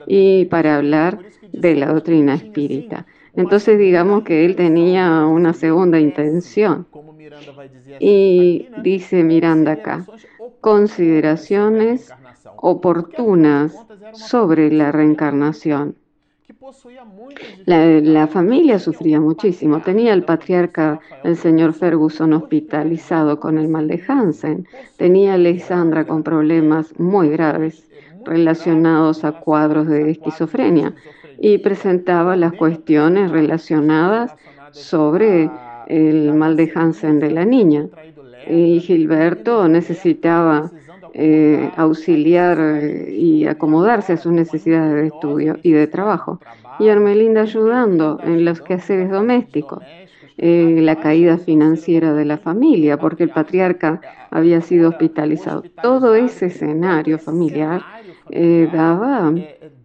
y 0.06 0.44
para 0.44 0.76
hablar 0.76 1.20
de 1.52 1.74
la 1.74 1.86
doctrina 1.86 2.34
espírita. 2.34 3.06
Entonces 3.38 3.78
digamos 3.78 4.24
que 4.24 4.44
él 4.44 4.56
tenía 4.56 5.24
una 5.24 5.54
segunda 5.54 6.00
intención. 6.00 6.88
Y 8.00 8.68
dice 8.82 9.22
Miranda 9.22 9.72
acá, 9.72 10.04
consideraciones 10.60 12.12
oportunas 12.56 13.72
sobre 14.12 14.72
la 14.72 14.90
reencarnación. 14.90 15.94
La, 17.64 18.26
familia 18.26 18.80
sufría 18.80 19.20
muchísimo. 19.20 19.82
Tenía 19.82 20.14
el 20.14 20.24
patriarca, 20.24 20.98
el 21.22 21.36
señor 21.36 21.74
Ferguson, 21.74 22.32
hospitalizado 22.32 23.38
con 23.38 23.56
el 23.56 23.68
mal 23.68 23.86
de 23.86 24.02
Hansen. 24.08 24.66
Tenía 24.96 25.34
a 25.34 25.38
Lisandra 25.38 26.08
con 26.08 26.24
problemas 26.24 26.98
muy 26.98 27.28
graves 27.28 27.88
relacionados 28.24 29.24
a 29.24 29.32
cuadros 29.32 29.88
de 29.88 30.10
esquizofrenia 30.10 30.94
y 31.40 31.58
presentaba 31.58 32.36
las 32.36 32.52
cuestiones 32.52 33.30
relacionadas 33.30 34.34
sobre 34.70 35.50
el 35.86 36.34
mal 36.34 36.56
de 36.56 36.70
Hansen 36.74 37.20
de 37.20 37.30
la 37.30 37.44
niña. 37.44 37.86
Y 38.46 38.80
Gilberto 38.80 39.68
necesitaba 39.68 40.70
eh, 41.14 41.70
auxiliar 41.76 42.58
eh, 42.60 43.12
y 43.12 43.46
acomodarse 43.46 44.12
a 44.12 44.16
sus 44.16 44.32
necesidades 44.32 44.94
de 44.94 45.06
estudio 45.06 45.58
y 45.62 45.72
de 45.72 45.86
trabajo. 45.86 46.40
Y 46.78 46.88
Armelinda 46.88 47.42
ayudando 47.42 48.20
en 48.22 48.44
los 48.44 48.60
quehaceres 48.60 49.10
domésticos. 49.10 49.82
Eh, 50.40 50.78
la 50.80 50.96
caída 50.96 51.36
financiera 51.36 52.14
de 52.14 52.24
la 52.24 52.38
familia, 52.38 52.96
porque 52.96 53.24
el 53.24 53.30
patriarca 53.30 54.00
había 54.30 54.60
sido 54.60 54.90
hospitalizado. 54.90 55.64
Todo 55.82 56.14
ese 56.14 56.46
escenario 56.46 57.18
familiar 57.18 57.82
daba 58.72 59.32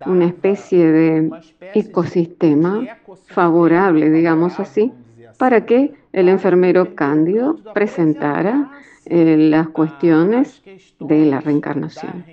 una 0.05 0.25
especie 0.25 0.91
de 0.91 1.31
ecosistema 1.73 2.85
favorable, 3.25 4.11
digamos 4.11 4.59
así, 4.59 4.91
para 5.37 5.65
que 5.65 5.93
el 6.13 6.29
enfermero 6.29 6.95
Cándido 6.95 7.57
presentara 7.73 8.71
eh, 9.05 9.35
las 9.37 9.69
cuestiones 9.69 10.61
de 10.99 11.25
la 11.25 11.41
reencarnación. 11.41 12.23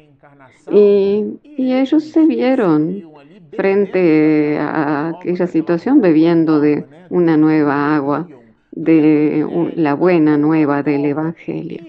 Y, 0.70 1.38
ellos 1.56 2.04
se 2.04 2.24
vieron 2.26 3.02
frente 3.56 4.58
a 4.58 5.08
aquella 5.08 5.46
situación 5.46 6.00
bebiendo 6.00 6.60
de 6.60 6.84
una 7.10 7.36
nueva 7.36 7.94
agua, 7.94 8.28
de 8.72 9.72
la 9.74 9.94
buena 9.94 10.36
nueva 10.38 10.82
del 10.82 11.04
Evangelio, 11.04 11.84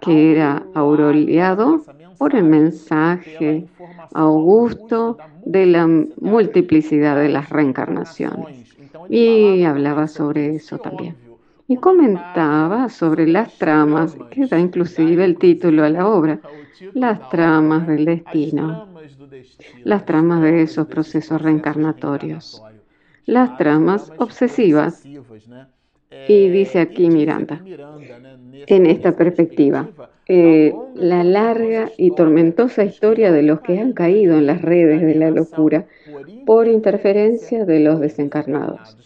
que 0.00 0.32
era 0.32 0.62
aureolado 0.74 1.82
por 2.18 2.34
el 2.34 2.44
mensaje 2.44 3.66
augusto 4.12 5.18
de 5.44 5.66
la 5.66 5.86
multiplicidad 5.86 7.16
de 7.16 7.28
las 7.28 7.50
reencarnaciones. 7.50 8.64
y 9.08 9.64
hablaba 9.64 10.08
sobre 10.08 10.54
eso 10.54 10.78
también. 10.78 11.14
Y 11.68 11.76
comentaba 11.76 12.88
sobre 12.88 13.26
las 13.26 13.58
tramas, 13.58 14.16
que 14.30 14.46
da 14.46 14.58
inclusive 14.58 15.24
el 15.24 15.36
título 15.36 15.84
a 15.84 15.90
la 15.90 16.06
obra, 16.06 16.40
las 16.94 17.28
tramas 17.28 17.86
del 17.86 18.04
destino, 18.04 18.93
las 19.84 20.04
tramas 20.04 20.42
de 20.42 20.62
esos 20.62 20.86
procesos 20.86 21.40
reencarnatorios, 21.40 22.62
las 23.26 23.56
tramas 23.56 24.12
obsesivas. 24.18 25.04
Y 26.28 26.48
dice 26.48 26.78
aquí 26.78 27.10
Miranda, 27.10 27.60
en 28.66 28.86
esta 28.86 29.16
perspectiva, 29.16 29.88
eh, 30.26 30.72
la 30.94 31.24
larga 31.24 31.90
y 31.98 32.12
tormentosa 32.12 32.84
historia 32.84 33.30
de 33.32 33.42
los 33.42 33.60
que 33.60 33.78
han 33.78 33.92
caído 33.92 34.38
en 34.38 34.46
las 34.46 34.62
redes 34.62 35.02
de 35.02 35.14
la 35.16 35.30
locura 35.30 35.86
por 36.46 36.68
interferencia 36.68 37.64
de 37.64 37.80
los 37.80 38.00
desencarnados. 38.00 38.96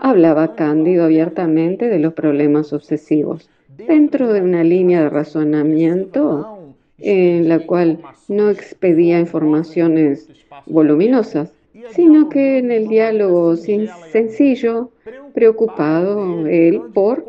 Hablaba 0.00 0.54
Cándido 0.54 1.04
abiertamente 1.04 1.88
de 1.88 1.98
los 1.98 2.12
problemas 2.12 2.72
obsesivos, 2.72 3.48
dentro 3.76 4.32
de 4.32 4.42
una 4.42 4.64
línea 4.64 5.02
de 5.02 5.10
razonamiento 5.10 6.55
en 6.98 7.48
la 7.48 7.60
cual 7.60 7.98
no 8.28 8.50
expedía 8.50 9.18
informaciones 9.20 10.28
voluminosas, 10.66 11.52
sino 11.90 12.28
que 12.28 12.58
en 12.58 12.72
el 12.72 12.88
diálogo 12.88 13.56
sencillo, 13.56 14.90
preocupado 15.34 16.46
él 16.46 16.80
por 16.94 17.24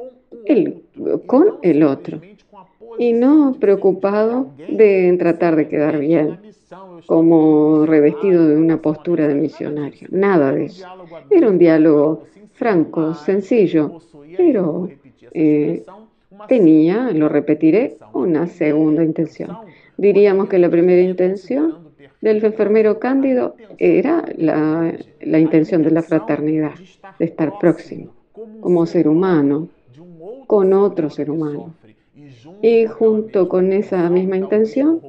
él, 0.45 0.81
con 1.25 1.57
el 1.61 1.83
otro, 1.83 2.21
y 2.97 3.13
no 3.13 3.55
preocupado 3.59 4.47
de 4.69 5.15
tratar 5.19 5.55
de 5.55 5.67
quedar 5.67 5.99
bien, 5.99 6.39
como 7.05 7.85
revestido 7.85 8.47
de 8.47 8.55
una 8.55 8.81
postura 8.81 9.27
de 9.27 9.35
misionario. 9.35 10.07
Nada 10.11 10.51
de 10.51 10.65
eso. 10.65 10.87
Era 11.29 11.49
un 11.49 11.57
diálogo 11.57 12.23
franco, 12.53 13.13
sencillo, 13.13 13.99
pero 14.35 14.89
eh, 15.33 15.83
tenía, 16.47 17.11
lo 17.11 17.29
repetiré, 17.29 17.97
una 18.13 18.47
segunda 18.47 19.03
intención. 19.03 19.57
Diríamos 19.97 20.49
que 20.49 20.59
la 20.59 20.69
primera 20.69 21.01
intención 21.01 21.87
del 22.21 22.43
enfermero 22.43 22.99
Cándido 22.99 23.55
era 23.77 24.25
la, 24.37 24.93
intención 25.39 25.83
de 25.83 25.91
la 25.91 26.01
fraternidad, 26.01 26.73
de 27.19 27.25
estar 27.25 27.57
próximo, 27.59 28.11
como 28.61 28.85
ser 28.85 29.07
humano, 29.07 29.69
con 30.47 30.73
otro 30.73 31.09
ser 31.09 31.29
humano. 31.31 31.73
Y 32.61 32.85
junto 32.85 33.47
con 33.49 33.73
esa 33.73 34.09
misma 34.09 34.37
intención, 34.37 35.01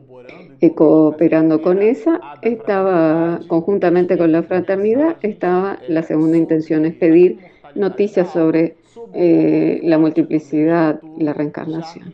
y 0.61 0.71
cooperando 0.71 1.63
con 1.63 1.83
esa, 1.83 2.21
estaba, 2.43 3.41
conjuntamente 3.47 4.19
con 4.19 4.33
la 4.33 4.43
fraternidad, 4.43 5.17
estaba 5.23 5.79
la 5.89 6.03
segunda 6.03 6.37
intención, 6.37 6.85
es 6.85 6.95
pedir 6.95 7.39
noticias 7.75 8.33
sobre 8.33 8.77
eh, 9.15 9.81
la 9.83 9.99
multiplicidad 9.99 11.01
y 11.19 11.25
la 11.25 11.33
reencarnación, 11.33 12.13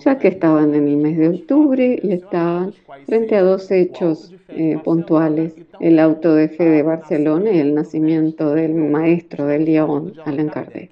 ya 0.00 0.18
que 0.18 0.28
estaban 0.28 0.74
en 0.74 0.88
el 0.88 0.96
mes 0.96 1.18
de 1.18 1.28
octubre 1.28 1.98
y 2.02 2.12
estaban 2.12 2.72
frente 3.06 3.36
a 3.36 3.42
dos 3.42 3.70
hechos 3.70 4.34
eh, 4.48 4.78
puntuales, 4.84 5.54
el 5.80 5.98
auto 5.98 6.34
de 6.34 6.48
fe 6.48 6.64
de 6.64 6.82
Barcelona 6.82 7.50
y 7.50 7.58
el 7.58 7.74
nacimiento 7.74 8.54
del 8.54 8.74
maestro 8.74 9.46
del 9.46 9.64
León, 9.64 10.14
Allan 10.24 10.48
Kardec. 10.48 10.90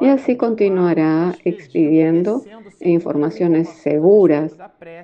Y 0.00 0.06
así 0.06 0.36
continuará 0.36 1.34
expidiendo 1.44 2.42
informaciones 2.80 3.68
seguras 3.68 4.56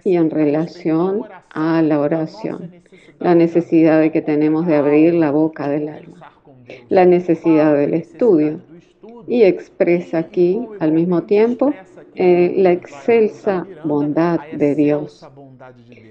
y 0.05 0.17
en 0.17 0.31
relación 0.31 1.23
a 1.51 1.83
la 1.83 1.99
oración, 1.99 2.71
la 3.19 3.35
necesidad 3.35 4.01
de 4.01 4.13
que 4.13 4.23
tenemos 4.23 4.67
de 4.67 4.77
abrir 4.77 5.15
la 5.15 5.33
boca 5.33 5.69
del 5.69 5.89
alma, 5.89 6.33
la 6.89 7.05
necesidad 7.07 7.75
del 7.75 7.95
estudio, 7.95 8.61
y 9.27 9.43
expresa 9.43 10.19
aquí 10.19 10.67
al 10.81 10.93
mismo 10.93 11.23
tiempo 11.23 11.73
eh, 12.15 12.55
la 12.57 12.73
excelsa 12.73 13.67
bondad 13.85 14.41
de 14.53 14.75
Dios, 14.75 15.27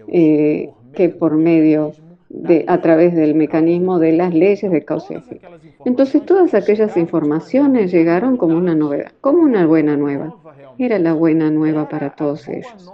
eh, 0.07 0.69
que 0.93 1.09
por 1.09 1.35
medio 1.35 1.93
de, 2.29 2.65
a 2.67 2.81
través 2.81 3.15
del 3.15 3.35
mecanismo 3.35 3.99
de 3.99 4.13
las 4.13 4.33
leyes 4.33 4.69
de 4.69 4.83
causa 4.83 5.13
y 5.13 5.17
efecto. 5.17 5.47
Entonces 5.85 6.25
todas 6.25 6.53
aquellas 6.53 6.97
informaciones 6.97 7.91
llegaron 7.91 8.37
como 8.37 8.57
una 8.57 8.75
novedad, 8.75 9.11
como 9.21 9.43
una 9.43 9.65
buena 9.65 9.95
nueva. 9.95 10.35
Era 10.77 10.97
la 10.99 11.13
buena 11.13 11.51
nueva 11.51 11.87
para 11.87 12.09
todos 12.15 12.47
ellos. 12.49 12.91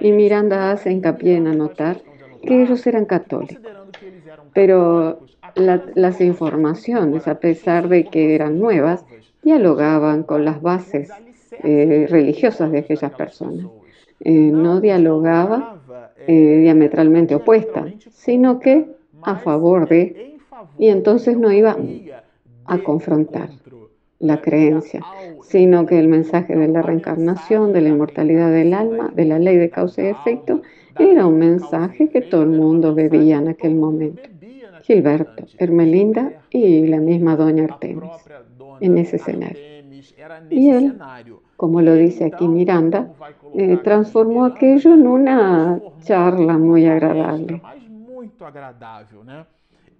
Y 0.00 0.12
Miranda 0.12 0.72
hace 0.72 0.90
hincapié 0.90 1.36
en 1.36 1.46
anotar 1.46 2.02
que 2.42 2.62
ellos 2.62 2.86
eran 2.86 3.04
católicos. 3.04 3.62
Pero 4.52 5.20
las 5.54 6.20
informaciones, 6.20 7.28
a 7.28 7.38
pesar 7.38 7.88
de 7.88 8.04
que 8.04 8.34
eran 8.34 8.58
nuevas, 8.58 9.04
dialogaban 9.42 10.22
con 10.22 10.44
las 10.44 10.60
bases 10.60 11.10
eh, 11.62 12.06
religiosas 12.08 12.70
de 12.70 12.78
aquellas 12.78 13.12
personas. 13.12 13.66
Eh, 14.20 14.32
no 14.32 14.80
dialogaba 14.80 15.80
eh, 16.26 16.58
diametralmente 16.62 17.34
opuesta, 17.34 17.86
sino 18.10 18.60
que 18.60 18.86
a 19.22 19.36
favor 19.36 19.88
de, 19.88 20.38
y 20.78 20.88
entonces 20.88 21.36
no 21.36 21.50
iba 21.50 21.76
a 22.66 22.78
confrontar 22.78 23.50
la 24.18 24.42
creencia, 24.42 25.02
sino 25.42 25.86
que 25.86 25.98
el 25.98 26.08
mensaje 26.08 26.54
de 26.54 26.68
la 26.68 26.82
reencarnación, 26.82 27.72
de 27.72 27.80
la 27.80 27.88
inmortalidad 27.88 28.50
del 28.50 28.74
alma, 28.74 29.10
de 29.14 29.24
la 29.24 29.38
ley 29.38 29.56
de 29.56 29.70
causa 29.70 30.02
y 30.02 30.06
efecto, 30.06 30.60
era 30.98 31.26
un 31.26 31.38
mensaje 31.38 32.10
que 32.10 32.20
todo 32.20 32.42
el 32.42 32.50
mundo 32.50 32.94
bebía 32.94 33.38
en 33.38 33.48
aquel 33.48 33.74
momento. 33.74 34.22
Gilberto, 34.82 35.46
Hermelinda 35.58 36.32
y 36.50 36.86
la 36.86 36.98
misma 36.98 37.36
doña 37.36 37.64
Artemis 37.64 38.10
en 38.80 38.98
ese 38.98 39.16
escenario. 39.16 39.70
Y 40.50 40.70
él, 40.70 40.98
como 41.56 41.80
lo 41.82 41.94
dice 41.94 42.24
aquí 42.24 42.48
Miranda, 42.48 43.12
eh, 43.54 43.78
transformó 43.82 44.44
aquello 44.44 44.94
en 44.94 45.06
una 45.06 45.80
charla 46.02 46.58
muy 46.58 46.86
agradable. 46.86 47.60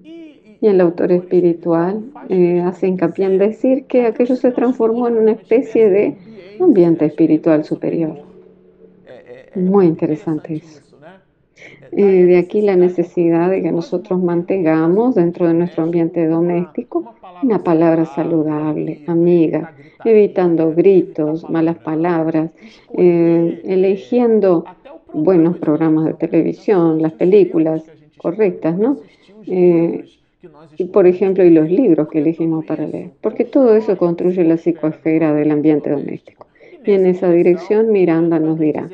Y 0.03 0.67
el 0.67 0.81
autor 0.81 1.13
espiritual 1.13 2.05
eh, 2.29 2.61
hace 2.61 2.89
hincapié 2.89 3.27
en 3.27 3.39
decir 3.39 3.85
que 3.85 4.07
aquello 4.07 4.37
se 4.37 4.51
transformó 4.51 5.09
en 5.09 5.19
una 5.19 5.33
especie 5.33 5.91
de 5.91 6.17
ambiente 6.61 7.05
espiritual 7.07 7.65
superior. 7.65 8.23
Muy 9.55 9.87
interesante 9.87 10.55
eso. 10.55 10.81
Eh, 11.93 12.25
de 12.25 12.39
aquí 12.39 12.63
la 12.63 12.77
necesidad 12.77 13.51
de 13.51 13.63
que 13.63 13.73
nosotros 13.73 14.23
mantengamos 14.23 15.17
dentro 15.17 15.49
de 15.49 15.55
nuestro 15.55 15.83
ambiente 15.83 16.27
doméstico 16.27 17.15
una 17.43 17.63
palabra 17.63 18.05
saludable, 18.07 19.03
amiga, 19.07 19.75
evitando 20.05 20.73
gritos, 20.75 21.49
malas 21.49 21.79
palabras, 21.79 22.51
eh, 22.95 23.61
eligiendo 23.65 24.65
buenos 25.13 25.59
programas 25.59 26.05
de 26.07 26.15
televisión, 26.15 27.03
las 27.03 27.13
películas 27.13 27.83
correctas, 28.17 28.79
¿no? 28.79 28.99
Eh, 29.47 30.05
y 30.77 30.85
por 30.85 31.07
ejemplo, 31.07 31.45
y 31.45 31.51
los 31.51 31.71
libros 31.71 32.09
que 32.09 32.21
elegimos 32.21 32.65
para 32.65 32.87
leer, 32.87 33.11
porque 33.21 33.45
todo 33.45 33.75
eso 33.77 33.97
construye 33.97 34.45
la 34.45 34.57
psicoesfera 34.57 35.35
del 35.35 35.51
ambiente 35.51 35.91
doméstico. 35.91 36.47
Y 36.85 36.93
en 36.93 37.07
esa 37.07 37.31
dirección 37.31 37.93
Miranda 37.93 38.39
nos 38.39 38.59
dirá, 38.59 38.89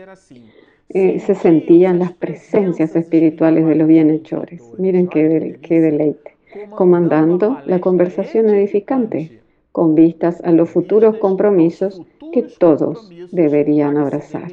eh, 0.88 1.20
se 1.20 1.34
sentían 1.34 1.98
las 1.98 2.12
presencias 2.12 2.96
espirituales 2.96 3.66
de 3.66 3.74
los 3.76 3.86
bienhechores. 3.86 4.62
Miren 4.78 5.08
qué, 5.08 5.58
qué 5.62 5.80
deleite. 5.80 6.35
Comandando 6.74 7.58
la 7.66 7.80
conversación 7.80 8.48
edificante 8.50 9.40
con 9.72 9.94
vistas 9.94 10.40
a 10.44 10.52
los 10.52 10.70
futuros 10.70 11.18
compromisos 11.18 12.00
que 12.32 12.42
todos 12.42 13.10
deberían 13.30 13.96
abrazar. 13.96 14.52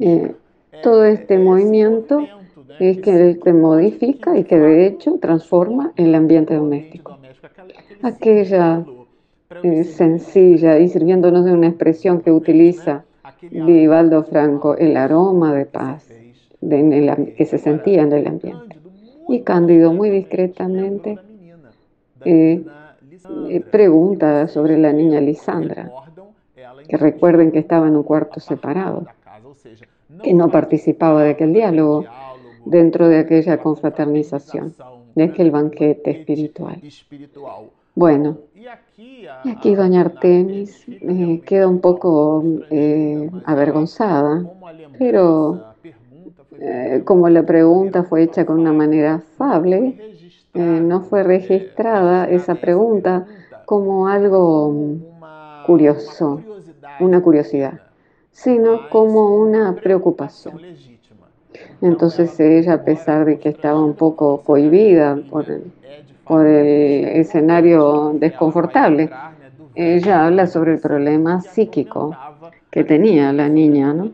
Eh, 0.00 0.34
todo 0.82 1.04
este 1.04 1.38
movimiento 1.38 2.26
es 2.78 2.98
que, 3.00 3.38
que 3.42 3.52
modifica 3.52 4.38
y 4.38 4.44
que 4.44 4.58
de 4.58 4.86
hecho 4.86 5.18
transforma 5.20 5.92
el 5.96 6.14
ambiente 6.14 6.54
doméstico. 6.54 7.18
Aquella 8.02 8.84
eh, 9.62 9.84
sencilla 9.84 10.78
y 10.78 10.88
sirviéndonos 10.88 11.44
de 11.44 11.52
una 11.52 11.68
expresión 11.68 12.20
que 12.20 12.30
utiliza 12.30 13.04
Vivaldo 13.50 14.24
Franco, 14.24 14.76
el 14.76 14.96
aroma 14.96 15.54
de 15.54 15.64
paz 15.64 16.06
que 16.60 17.46
se 17.46 17.58
sentía 17.58 18.02
en 18.02 18.12
el 18.12 18.26
ambiente. 18.26 18.67
Y 19.28 19.42
Cándido 19.42 19.92
muy 19.92 20.10
discretamente 20.10 21.18
eh, 22.24 22.64
eh, 23.48 23.60
pregunta 23.60 24.48
sobre 24.48 24.78
la 24.78 24.92
niña 24.92 25.20
Lisandra, 25.20 25.90
que 26.88 26.96
recuerden 26.96 27.52
que 27.52 27.58
estaba 27.58 27.88
en 27.88 27.96
un 27.96 28.02
cuarto 28.02 28.40
separado, 28.40 29.06
que 30.22 30.32
no 30.32 30.50
participaba 30.50 31.22
de 31.22 31.30
aquel 31.30 31.52
diálogo 31.52 32.06
dentro 32.64 33.08
de 33.08 33.18
aquella 33.18 33.58
confraternización, 33.58 34.74
de 35.14 35.24
aquel 35.24 35.50
banquete 35.50 36.10
espiritual. 36.10 36.80
Bueno, 37.94 38.38
y 39.44 39.48
aquí 39.48 39.74
doña 39.74 40.02
Artemis 40.02 40.84
eh, 40.88 41.42
queda 41.44 41.68
un 41.68 41.80
poco 41.80 42.44
eh, 42.70 43.30
avergonzada, 43.44 44.44
pero 44.98 45.67
eh, 46.60 47.02
como 47.04 47.28
la 47.28 47.44
pregunta 47.44 48.02
fue 48.02 48.22
hecha 48.22 48.44
con 48.44 48.58
una 48.58 48.72
manera 48.72 49.14
afable, 49.14 50.00
eh, 50.54 50.60
no 50.60 51.02
fue 51.02 51.22
registrada 51.22 52.28
esa 52.28 52.56
pregunta 52.56 53.26
como 53.64 54.08
algo 54.08 54.72
mm, 54.72 55.64
curioso, 55.66 56.42
una 57.00 57.20
curiosidad, 57.20 57.80
sino 58.32 58.88
como 58.88 59.36
una 59.36 59.76
preocupación. 59.76 60.60
Entonces 61.80 62.38
ella, 62.40 62.74
a 62.74 62.84
pesar 62.84 63.24
de 63.24 63.38
que 63.38 63.50
estaba 63.50 63.82
un 63.84 63.94
poco 63.94 64.42
cohibida 64.42 65.16
por 65.30 65.50
el, 65.50 65.72
por 66.24 66.46
el 66.46 67.04
escenario 67.20 68.12
desconfortable, 68.18 69.10
ella 69.74 70.26
habla 70.26 70.46
sobre 70.48 70.72
el 70.74 70.80
problema 70.80 71.40
psíquico 71.40 72.18
que 72.70 72.84
tenía 72.84 73.32
la 73.32 73.48
niña, 73.48 73.94
¿no? 73.94 74.12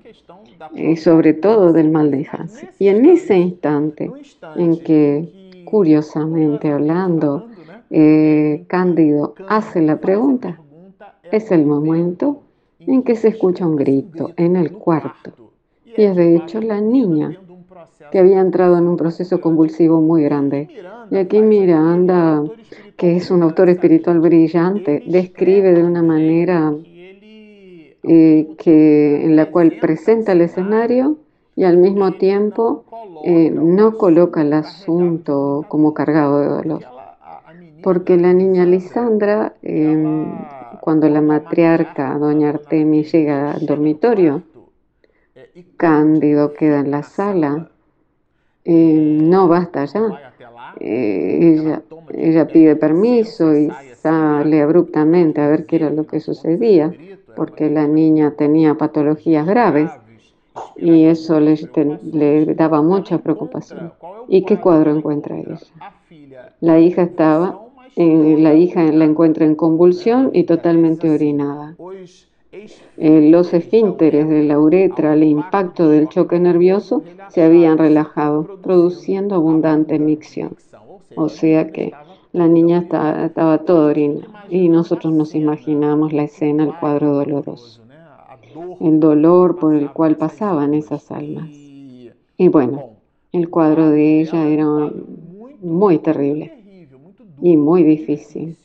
Y 0.73 0.97
sobre 0.97 1.35
todo 1.35 1.73
del 1.73 1.91
mal 1.91 2.11
de 2.11 2.27
Hans. 2.31 2.65
Y 2.79 2.89
en 2.89 3.05
ese 3.05 3.37
instante 3.37 4.11
en 4.57 4.79
que, 4.81 5.63
curiosamente 5.65 6.71
hablando, 6.71 7.47
eh, 7.91 8.65
Cándido 8.67 9.35
hace 9.49 9.83
la 9.83 10.01
pregunta, 10.01 10.61
es 11.31 11.51
el 11.51 11.67
momento 11.67 12.43
en 12.81 13.03
que 13.03 13.17
se 13.17 13.29
escucha 13.29 13.67
un 13.67 13.77
grito 13.77 14.33
en 14.37 14.57
el 14.57 14.73
cuarto. 14.73 15.33
Y 15.97 16.03
es 16.03 16.17
de 16.17 16.37
hecho 16.37 16.61
la 16.61 16.81
niña 16.81 17.39
que 18.11 18.19
había 18.19 18.41
entrado 18.41 18.79
en 18.79 18.87
un 18.87 18.97
proceso 18.97 19.41
convulsivo 19.41 20.01
muy 20.01 20.23
grande. 20.23 20.69
Y 21.11 21.17
aquí 21.17 21.41
Miranda, 21.41 22.45
que 22.97 23.17
es 23.17 23.31
un 23.31 23.43
autor 23.43 23.69
espiritual 23.69 24.21
brillante, 24.21 25.03
describe 25.07 25.73
de 25.73 25.83
una 25.83 26.03
manera 26.03 26.73
eh, 28.07 28.55
que, 28.59 29.25
en 29.25 29.35
la 29.35 29.51
cual 29.51 29.79
presenta 29.81 30.33
el 30.33 30.43
escenario 30.43 31.17
y 31.57 31.65
al 31.65 31.79
mismo 31.79 32.13
tiempo 32.13 32.85
eh, 33.25 33.51
no 33.51 33.97
coloca 33.97 34.43
el 34.43 34.53
asunto 34.53 35.65
como 35.69 35.95
cargado 35.95 36.41
de 36.41 36.49
dolor. 36.49 36.85
Porque 37.83 38.19
la 38.19 38.35
niña 38.35 38.67
Lisandra, 38.67 39.55
em, 39.63 40.27
cuando 40.81 41.09
la 41.09 41.23
matriarca, 41.23 42.19
doña 42.19 42.51
Artemis, 42.51 43.11
llega 43.13 43.53
al 43.53 43.65
dormitorio, 43.65 44.43
Cándido 45.79 46.53
queda 46.53 46.81
en 46.81 46.91
la 46.91 47.03
sala, 47.03 47.71
em, 48.65 49.31
no 49.31 49.49
basta 49.49 49.83
allá. 49.83 50.33
Eh, 50.79 51.39
ella, 51.41 51.83
ella 52.13 52.47
pide 52.49 52.77
permiso 52.77 53.57
y 53.57 53.71
sale 53.95 54.61
abruptamente 54.61 55.41
a 55.41 55.49
ver 55.49 55.65
qué 55.65 55.77
era 55.77 55.91
lo 55.91 56.07
que 56.07 56.21
sucedía 56.21 56.93
porque 57.37 57.71
la 57.71 57.87
niña 57.87 58.33
tenía 58.37 58.75
patologías 58.75 59.47
graves 59.47 59.91
y 60.77 61.05
eso 61.05 61.41
le, 61.41 62.55
daba 62.55 62.83
mucha 62.83 63.19
preocupación. 63.19 63.93
¿Y 64.29 64.43
qué 64.43 64.59
cuadro 64.59 64.95
encuentra 64.95 65.39
ella? 65.39 65.59
La 66.61 66.79
hija 66.79 67.03
estaba, 67.03 67.61
la 67.97 68.55
hija 68.55 68.83
la 68.85 69.05
encuentra 69.05 69.45
en 69.45 69.55
convulsión 69.55 70.31
y 70.33 70.45
totalmente 70.45 71.11
orinada. 71.11 71.77
Eh, 72.97 73.31
los 73.31 73.53
esfínteres 73.53 74.29
de 74.29 74.45
la 74.45 74.61
uretra 74.61 75.13
al 75.13 75.25
impacto 75.25 75.89
del 75.89 76.09
choque 76.09 76.39
nervioso 76.39 77.03
se 77.29 77.43
habían 77.43 77.79
relajado, 77.79 78.61
produciendo 78.63 79.35
abundante 79.35 79.99
micción. 79.99 80.57
O 81.17 81.29
sea 81.29 81.73
que 81.73 81.93
la 82.35 82.49
niña 82.49 82.79
estaba, 82.79 83.27
estaba 83.27 83.59
toda 83.59 83.91
orinada 83.91 84.45
y 84.51 84.69
nosotros 84.69 85.13
nos 85.15 85.37
imaginamos 85.37 86.13
la 86.13 86.25
escena, 86.25 86.65
el 86.65 86.75
cuadro 86.75 87.15
doloroso, 87.15 87.81
el 88.81 88.99
dolor 88.99 89.57
por 89.57 89.73
el 89.73 89.91
cual 89.93 90.17
pasaban 90.17 90.75
esas 90.75 91.13
almas. 91.13 91.49
Y 92.37 92.49
bueno, 92.49 92.91
el 93.31 93.49
cuadro 93.51 93.89
de 93.89 94.21
ella 94.21 94.49
era 94.49 94.67
muy 95.63 95.99
terrible 95.99 96.53
y 97.41 97.57
muy 97.57 97.85
difícil. 97.85 98.57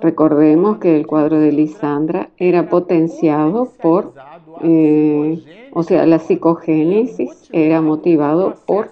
Recordemos 0.00 0.78
que 0.78 0.96
el 0.96 1.06
cuadro 1.06 1.38
de 1.38 1.52
Lisandra 1.52 2.30
era 2.36 2.68
potenciado 2.68 3.70
por, 3.80 4.12
eh, 4.60 5.40
o 5.72 5.84
sea, 5.84 6.04
la 6.04 6.18
psicogénesis 6.18 7.48
era 7.52 7.80
motivado 7.80 8.56
por 8.66 8.90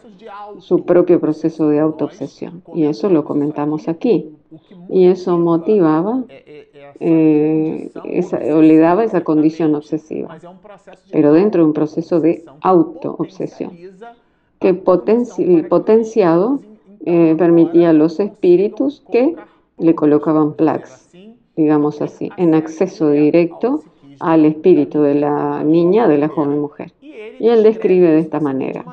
su 0.59 0.85
propio 0.85 1.21
proceso 1.21 1.69
de 1.69 1.81
autoobsesión. 1.81 2.63
Y 2.75 2.85
eso 2.85 3.09
lo 3.09 3.25
comentamos 3.25 3.89
aquí. 3.89 4.31
Y 4.89 5.07
eso 5.07 5.39
motivaba 5.39 6.25
eh, 6.99 7.91
o 8.53 8.61
le 8.61 8.79
daba 8.79 9.05
esa 9.05 9.23
condición 9.23 9.75
obsesiva. 9.75 10.37
Pero 11.13 11.33
dentro 11.33 11.63
de 11.63 11.69
un 11.69 11.73
proceso 11.73 12.21
de 12.21 12.45
autoobsesión 12.61 13.73
que 14.61 14.75
potenciado 14.75 16.61
eh, 17.07 17.35
permitía 17.39 17.91
a 17.91 17.93
los 17.95 18.21
espíritus 18.21 19.03
que 19.11 19.35
le 19.79 19.95
colocaban 19.95 20.53
plaques, 20.53 21.09
digamos 21.57 22.03
así, 22.03 22.31
en 22.37 22.55
acceso 22.55 23.11
directo 23.11 23.83
al 24.21 24.45
espíritu 24.45 25.01
de 25.01 25.15
la 25.15 25.65
niña, 25.65 26.07
de 26.07 26.19
la 26.19 26.29
joven 26.29 26.61
mujer. 26.61 26.93
Y 27.01 27.49
él 27.49 27.63
describe 27.63 28.09
de 28.09 28.19
esta 28.19 28.39
manera. 28.39 28.85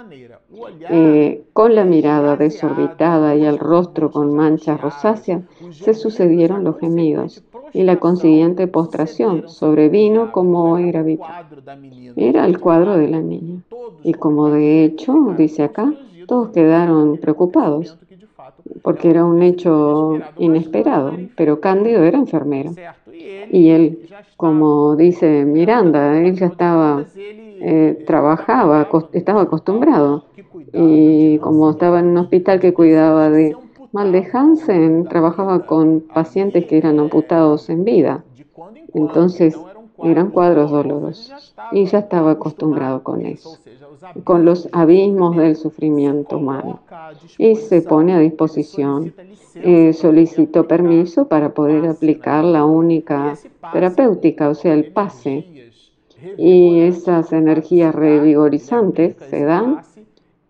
Eh, 0.89 1.43
con 1.53 1.75
la 1.75 1.83
mirada 1.83 2.35
desorbitada 2.35 3.35
y 3.35 3.45
el 3.45 3.59
rostro 3.59 4.11
con 4.11 4.33
manchas 4.35 4.79
rosáceas, 4.79 5.43
se 5.71 5.93
sucedieron 5.93 6.63
los 6.63 6.79
gemidos 6.79 7.43
y 7.73 7.83
la 7.83 7.97
consiguiente 7.97 8.67
postración 8.67 9.47
sobrevino 9.47 10.31
como 10.31 10.77
era 10.77 11.01
habitual. 11.01 11.45
Era 12.15 12.45
el 12.45 12.59
cuadro 12.59 12.97
de 12.97 13.07
la 13.07 13.21
niña. 13.21 13.61
Y 14.03 14.13
como 14.13 14.49
de 14.49 14.85
hecho, 14.85 15.33
dice 15.37 15.63
acá, 15.63 15.93
todos 16.27 16.49
quedaron 16.49 17.17
preocupados 17.17 17.97
porque 18.81 19.09
era 19.09 19.25
un 19.25 19.41
hecho 19.41 20.19
inesperado, 20.37 21.17
pero 21.35 21.59
Cándido 21.59 22.03
era 22.03 22.17
enfermero. 22.17 22.71
Y 23.49 23.69
él, 23.69 24.09
como 24.35 24.95
dice 24.95 25.45
Miranda, 25.45 26.19
él 26.19 26.35
ya 26.35 26.47
estaba, 26.47 27.05
eh, 27.15 28.03
trabajaba, 28.05 28.87
estaba 29.13 29.41
acostumbrado. 29.41 30.25
Y 30.73 31.37
como 31.39 31.71
estaba 31.71 31.99
en 31.99 32.07
un 32.07 32.17
hospital 32.17 32.59
que 32.59 32.73
cuidaba 32.73 33.29
de 33.29 33.55
mal 33.91 34.11
de 34.11 34.27
Hansen, 34.31 35.05
trabajaba 35.05 35.65
con 35.65 36.01
pacientes 36.01 36.65
que 36.65 36.77
eran 36.77 36.99
amputados 36.99 37.69
en 37.69 37.83
vida. 37.83 38.23
Entonces 38.93 39.57
eran 40.03 40.31
cuadros 40.31 40.71
dolorosos. 40.71 41.53
Y 41.71 41.85
ya 41.85 41.99
estaba 41.99 42.31
acostumbrado 42.31 43.03
con 43.03 43.25
eso 43.25 43.57
con 44.23 44.45
los 44.45 44.69
abismos 44.71 45.35
del 45.37 45.55
sufrimiento 45.55 46.37
humano 46.37 46.81
y 47.37 47.55
se 47.55 47.81
pone 47.81 48.13
a 48.13 48.19
disposición. 48.19 49.13
Eh, 49.55 49.93
solicitó 49.93 50.67
permiso 50.67 51.27
para 51.27 51.53
poder 51.53 51.87
aplicar 51.87 52.43
la 52.43 52.63
única 52.63 53.35
terapéutica, 53.73 54.49
o 54.49 54.53
sea, 54.55 54.73
el 54.73 54.91
pase. 54.91 55.71
Y 56.37 56.81
esas 56.81 57.33
energías 57.33 57.93
revigorizantes 57.93 59.15
se 59.29 59.43
dan 59.43 59.81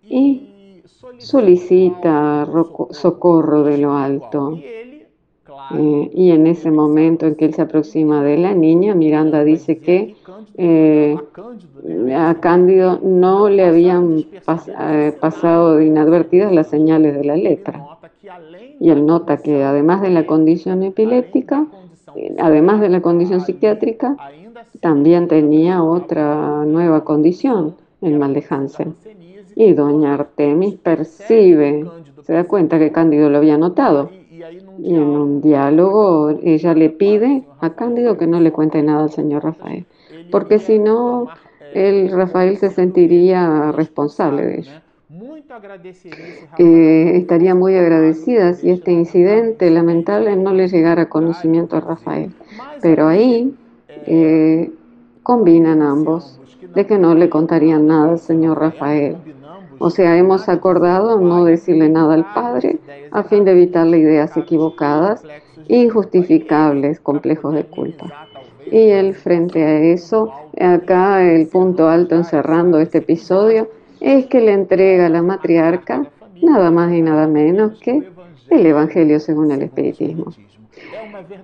y 0.09 0.81
solicita 1.17 2.47
socorro 2.91 3.63
de 3.63 3.77
lo 3.77 3.93
alto. 3.93 4.59
Eh, 5.75 6.11
y 6.13 6.31
en 6.31 6.47
ese 6.47 6.71
momento 6.71 7.25
en 7.25 7.35
que 7.35 7.45
él 7.45 7.53
se 7.53 7.61
aproxima 7.61 8.23
de 8.23 8.37
la 8.37 8.53
niña, 8.53 8.93
Miranda 8.95 9.43
dice 9.43 9.79
que 9.79 10.15
eh, 10.55 11.17
a 12.15 12.35
Cándido 12.39 12.99
no 13.03 13.49
le 13.49 13.65
habían 13.65 14.25
eh, 14.79 15.17
pasado 15.19 15.81
inadvertidas 15.81 16.53
las 16.53 16.67
señales 16.67 17.15
de 17.15 17.23
la 17.23 17.35
lepra. 17.35 17.85
Y 18.79 18.89
él 18.89 19.05
nota 19.05 19.37
que 19.37 19.63
además 19.63 20.01
de 20.01 20.09
la 20.09 20.25
condición 20.25 20.83
epiléptica, 20.83 21.65
además 22.39 22.79
de 22.79 22.89
la 22.89 23.01
condición 23.01 23.41
psiquiátrica, 23.41 24.15
también 24.79 25.27
tenía 25.27 25.83
otra 25.83 26.63
nueva 26.65 27.03
condición, 27.03 27.75
el 28.01 28.17
mal 28.17 28.33
de 28.33 28.45
Hansen. 28.49 28.95
Y 29.59 29.73
doña 29.73 30.13
Artemis 30.13 30.75
percibe, 30.75 31.83
se 32.21 32.33
da 32.33 32.43
cuenta 32.43 32.77
que 32.77 32.91
Cándido 32.91 33.27
lo 33.31 33.39
había 33.39 33.57
notado 33.57 34.11
y 34.77 34.93
en 34.93 35.01
un 35.01 35.41
diálogo 35.41 36.29
ella 36.43 36.75
le 36.75 36.91
pide 36.91 37.43
a 37.59 37.71
Cándido 37.71 38.19
que 38.19 38.27
no 38.27 38.39
le 38.39 38.51
cuente 38.51 38.83
nada 38.83 39.01
al 39.01 39.09
señor 39.09 39.43
Rafael, 39.43 39.87
porque 40.29 40.59
si 40.59 40.77
no, 40.77 41.27
el 41.73 42.11
Rafael 42.11 42.57
se 42.57 42.69
sentiría 42.69 43.71
responsable 43.71 44.45
de 44.45 44.59
ello. 44.59 44.71
Eh, 46.59 47.13
estaría 47.15 47.55
muy 47.55 47.73
agradecida 47.73 48.53
si 48.53 48.69
este 48.69 48.91
incidente 48.91 49.71
lamentable 49.71 50.35
no 50.35 50.53
le 50.53 50.67
llegara 50.67 51.03
a 51.03 51.09
conocimiento 51.09 51.77
a 51.77 51.79
Rafael. 51.79 52.31
Pero 52.83 53.07
ahí 53.07 53.55
eh, 54.05 54.71
combinan 55.23 55.81
ambos 55.81 56.39
de 56.75 56.85
que 56.85 56.99
no 56.99 57.15
le 57.15 57.27
contarían 57.27 57.87
nada 57.87 58.11
al 58.11 58.19
señor 58.19 58.59
Rafael 58.59 59.17
o 59.79 59.89
sea, 59.89 60.17
hemos 60.17 60.49
acordado 60.49 61.19
no 61.19 61.45
decirle 61.45 61.89
nada 61.89 62.13
al 62.13 62.33
Padre 62.33 62.79
a 63.11 63.23
fin 63.23 63.45
de 63.45 63.51
evitarle 63.51 63.99
ideas 63.99 64.35
equivocadas, 64.37 65.23
injustificables, 65.67 66.99
complejos 66.99 67.53
de 67.53 67.63
culpa. 67.63 68.27
Y 68.71 68.89
él 68.89 69.13
frente 69.13 69.63
a 69.63 69.79
eso, 69.79 70.31
acá 70.59 71.23
el 71.23 71.47
punto 71.47 71.87
alto 71.87 72.15
encerrando 72.15 72.79
este 72.79 72.99
episodio, 72.99 73.69
es 73.99 74.25
que 74.27 74.41
le 74.41 74.53
entrega 74.53 75.07
a 75.07 75.09
la 75.09 75.21
matriarca 75.21 76.07
nada 76.41 76.69
más 76.71 76.93
y 76.93 77.01
nada 77.01 77.27
menos 77.27 77.79
que 77.79 78.03
el 78.49 78.65
Evangelio 78.65 79.19
según 79.19 79.51
el 79.51 79.63
Espiritismo. 79.63 80.33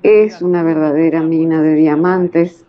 Es 0.03 0.41
una 0.41 0.63
verdadera 0.63 1.21
mina 1.21 1.61
de 1.61 1.75
diamantes 1.75 2.65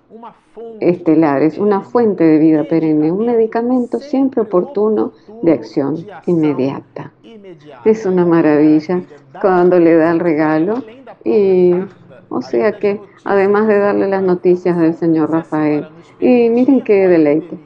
estelares, 0.81 1.59
una 1.59 1.81
fuente 1.81 2.25
de 2.25 2.39
vida 2.39 2.65
perenne, 2.65 3.11
un 3.11 3.27
medicamento 3.27 3.99
siempre 3.99 4.43
oportuno 4.43 5.13
de 5.43 5.53
acción 5.53 6.07
inmediata. 6.27 7.13
Es 7.85 8.07
una 8.07 8.25
maravilla 8.25 9.03
cuando 9.41 9.79
le 9.79 9.97
da 9.97 10.11
el 10.11 10.21
regalo 10.21 10.83
y 11.25 11.75
o 12.29 12.43
sea 12.43 12.73
que 12.73 13.01
además 13.25 13.67
de 13.69 13.79
darle 13.79 14.09
las 14.09 14.23
noticias 14.23 14.79
del 14.79 14.95
señor 14.95 15.31
Rafael, 15.31 15.87
y 16.21 16.49
miren 16.51 16.83
qué 16.83 17.09
deleite, 17.09 17.59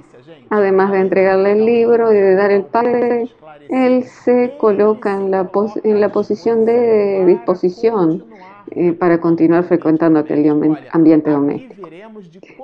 además 0.51 0.92
de 0.92 1.01
entregarle 1.01 1.53
el 1.53 1.64
libro 1.64 2.12
y 2.12 2.16
de 2.16 2.35
dar 2.35 2.51
el 2.51 2.64
padre, 2.64 3.29
él 3.68 4.05
se 4.05 4.55
coloca 4.59 5.14
en 5.14 5.31
la, 5.31 5.51
en 5.85 6.01
la 6.01 6.09
posición 6.11 6.64
de 6.64 7.24
disposición 7.27 8.24
eh, 8.71 8.93
para 8.93 9.21
continuar 9.21 9.65
frecuentando 9.65 10.19
aquel 10.19 10.49
ambiente 10.93 11.31
doméstico. 11.31 11.89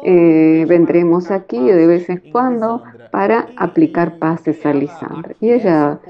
Eh, 0.05 0.65
vendremos 0.69 1.31
aquí 1.31 1.59
de 1.59 1.87
vez 1.87 2.09
en 2.09 2.23
cuando 2.33 2.83
para 3.11 3.49
aplicar 3.57 4.19
pases 4.19 4.65
a 4.67 4.73
Lisandra. 4.73 5.35
Y 5.41 5.51
ella 5.51 6.01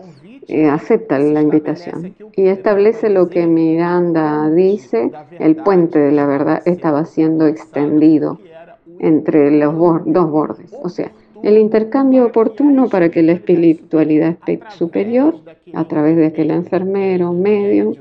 eh, 0.49 0.67
acepta 0.67 1.19
la 1.19 1.41
invitación 1.41 2.15
y 2.37 2.49
establece 2.49 3.09
lo 3.09 3.29
que 3.29 3.47
Miranda 3.47 4.51
dice, 4.51 5.11
el 5.39 5.57
puente 5.57 5.99
de 5.99 6.13
la 6.13 6.27
verdad 6.27 6.63
estaba 6.67 7.05
siendo 7.05 7.47
extendido 7.47 8.39
entre 8.99 9.51
los 9.51 9.75
dos 10.05 10.31
bordes. 10.31 10.75
O 10.83 10.89
sea, 10.89 11.11
el 11.43 11.59
intercambio 11.59 12.27
oportuno 12.27 12.89
para 12.89 13.11
que 13.11 13.23
la 13.23 13.33
espiritualidad 13.33 14.37
superior, 14.77 15.37
a 15.75 15.85
través 15.85 16.17
de 16.17 16.27
aquel 16.27 16.51
enfermero 16.51 17.33
medio, 17.33 17.93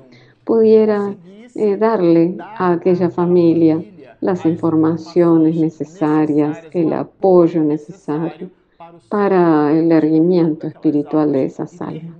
pudiera 0.43 1.13
eh, 1.55 1.77
darle 1.77 2.35
a 2.39 2.73
aquella 2.73 3.09
familia 3.09 3.83
las 4.21 4.45
informaciones 4.45 5.55
necesarias, 5.55 6.57
el 6.71 6.93
apoyo 6.93 7.61
necesario 7.61 8.49
para 9.09 9.71
el 9.77 9.91
erguimiento 9.91 10.67
espiritual 10.67 11.31
de 11.31 11.45
esas 11.45 11.81
almas. 11.81 12.17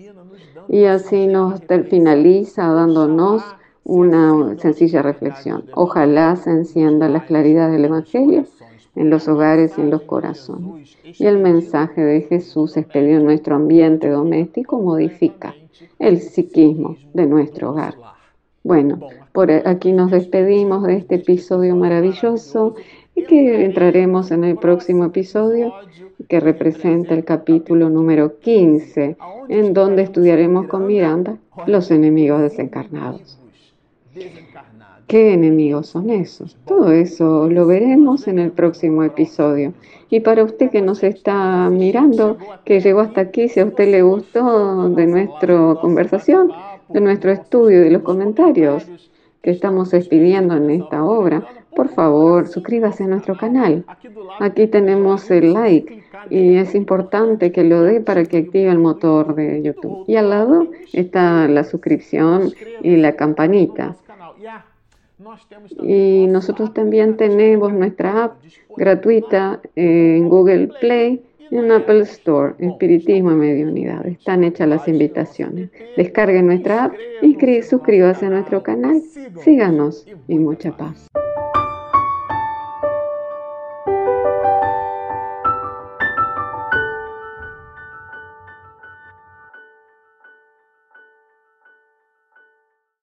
Y 0.67 0.85
así 0.85 1.27
nos 1.27 1.61
finaliza 1.89 2.67
dándonos 2.67 3.43
una 3.83 4.57
sencilla 4.59 5.01
reflexión. 5.01 5.65
Ojalá 5.73 6.35
se 6.35 6.51
encienda 6.51 7.09
la 7.09 7.25
claridad 7.25 7.71
del 7.71 7.85
Evangelio 7.85 8.45
en 8.95 9.09
los 9.09 9.27
hogares 9.27 9.73
y 9.77 9.81
en 9.81 9.89
los 9.89 10.03
corazones. 10.03 10.97
Y 11.03 11.25
el 11.25 11.39
mensaje 11.39 12.01
de 12.01 12.21
Jesús 12.21 12.77
expedido 12.77 13.19
en 13.19 13.25
nuestro 13.25 13.55
ambiente 13.55 14.09
doméstico 14.09 14.79
modifica 14.79 15.55
el 15.99 16.19
psiquismo 16.19 16.97
de 17.13 17.25
nuestro 17.25 17.71
hogar. 17.71 17.95
Bueno, 18.63 19.01
por 19.33 19.51
aquí 19.51 19.91
nos 19.91 20.09
despedimos 20.11 20.83
de 20.83 20.95
este 20.95 21.15
episodio 21.15 21.75
maravilloso 21.75 22.75
y 23.13 23.25
que 23.25 23.65
entraremos 23.65 24.31
en 24.31 24.45
el 24.45 24.55
próximo 24.55 25.03
episodio 25.03 25.73
que 26.29 26.39
representa 26.39 27.13
el 27.13 27.25
capítulo 27.25 27.89
número 27.89 28.39
15, 28.39 29.17
en 29.49 29.73
donde 29.73 30.03
estudiaremos 30.03 30.67
con 30.67 30.87
Miranda 30.87 31.37
los 31.67 31.91
enemigos 31.91 32.41
desencarnados. 32.41 33.37
¿Qué 35.07 35.33
enemigos 35.33 35.87
son 35.87 36.09
esos? 36.09 36.55
Todo 36.65 36.93
eso 36.93 37.49
lo 37.49 37.67
veremos 37.67 38.29
en 38.29 38.39
el 38.39 38.51
próximo 38.51 39.03
episodio. 39.03 39.73
Y 40.09 40.21
para 40.21 40.43
usted 40.43 40.71
que 40.71 40.81
nos 40.81 41.03
está 41.03 41.69
mirando, 41.69 42.37
que 42.63 42.79
llegó 42.79 43.01
hasta 43.01 43.21
aquí, 43.21 43.49
si 43.49 43.59
a 43.59 43.65
usted 43.65 43.91
le 43.91 44.03
gustó 44.03 44.89
de 44.89 45.05
nuestra 45.05 45.75
conversación, 45.81 46.51
de 46.89 47.01
nuestro 47.01 47.31
estudio, 47.31 47.81
de 47.81 47.91
los 47.91 48.01
comentarios 48.01 48.87
que 49.41 49.51
estamos 49.51 49.91
despidiendo 49.91 50.55
en 50.55 50.69
esta 50.69 51.03
obra, 51.03 51.45
por 51.75 51.89
favor, 51.89 52.47
suscríbase 52.47 53.03
a 53.03 53.07
nuestro 53.07 53.35
canal. 53.35 53.83
Aquí 54.39 54.67
tenemos 54.67 55.29
el 55.31 55.53
like 55.53 56.03
y 56.29 56.55
es 56.55 56.75
importante 56.75 57.51
que 57.51 57.63
lo 57.63 57.81
dé 57.81 57.99
para 57.99 58.23
que 58.25 58.37
active 58.37 58.69
el 58.69 58.79
motor 58.79 59.35
de 59.35 59.61
YouTube. 59.63 60.05
Y 60.07 60.15
al 60.15 60.29
lado 60.29 60.67
está 60.93 61.47
la 61.47 61.63
suscripción 61.63 62.51
y 62.81 62.95
la 62.97 63.15
campanita. 63.15 63.95
Y 65.81 66.27
nosotros 66.27 66.73
también 66.73 67.17
tenemos 67.17 67.73
nuestra 67.73 68.25
app 68.25 68.33
gratuita 68.75 69.59
en 69.75 70.29
Google 70.29 70.69
Play 70.79 71.21
y 71.53 71.57
en 71.57 71.71
Apple 71.71 71.99
Store, 71.99 72.55
Espiritismo 72.57 73.31
y 73.31 73.35
Mediunidad. 73.35 74.07
Están 74.07 74.43
hechas 74.43 74.67
las 74.67 74.87
invitaciones. 74.87 75.69
Descarguen 75.95 76.47
nuestra 76.47 76.85
app 76.85 76.93
y 77.21 77.37
suscríbase 77.61 78.25
a 78.25 78.31
nuestro 78.31 78.63
canal. 78.63 79.03
Síganos 79.43 80.07
y 80.27 80.39
mucha 80.39 80.75
paz. 80.75 81.07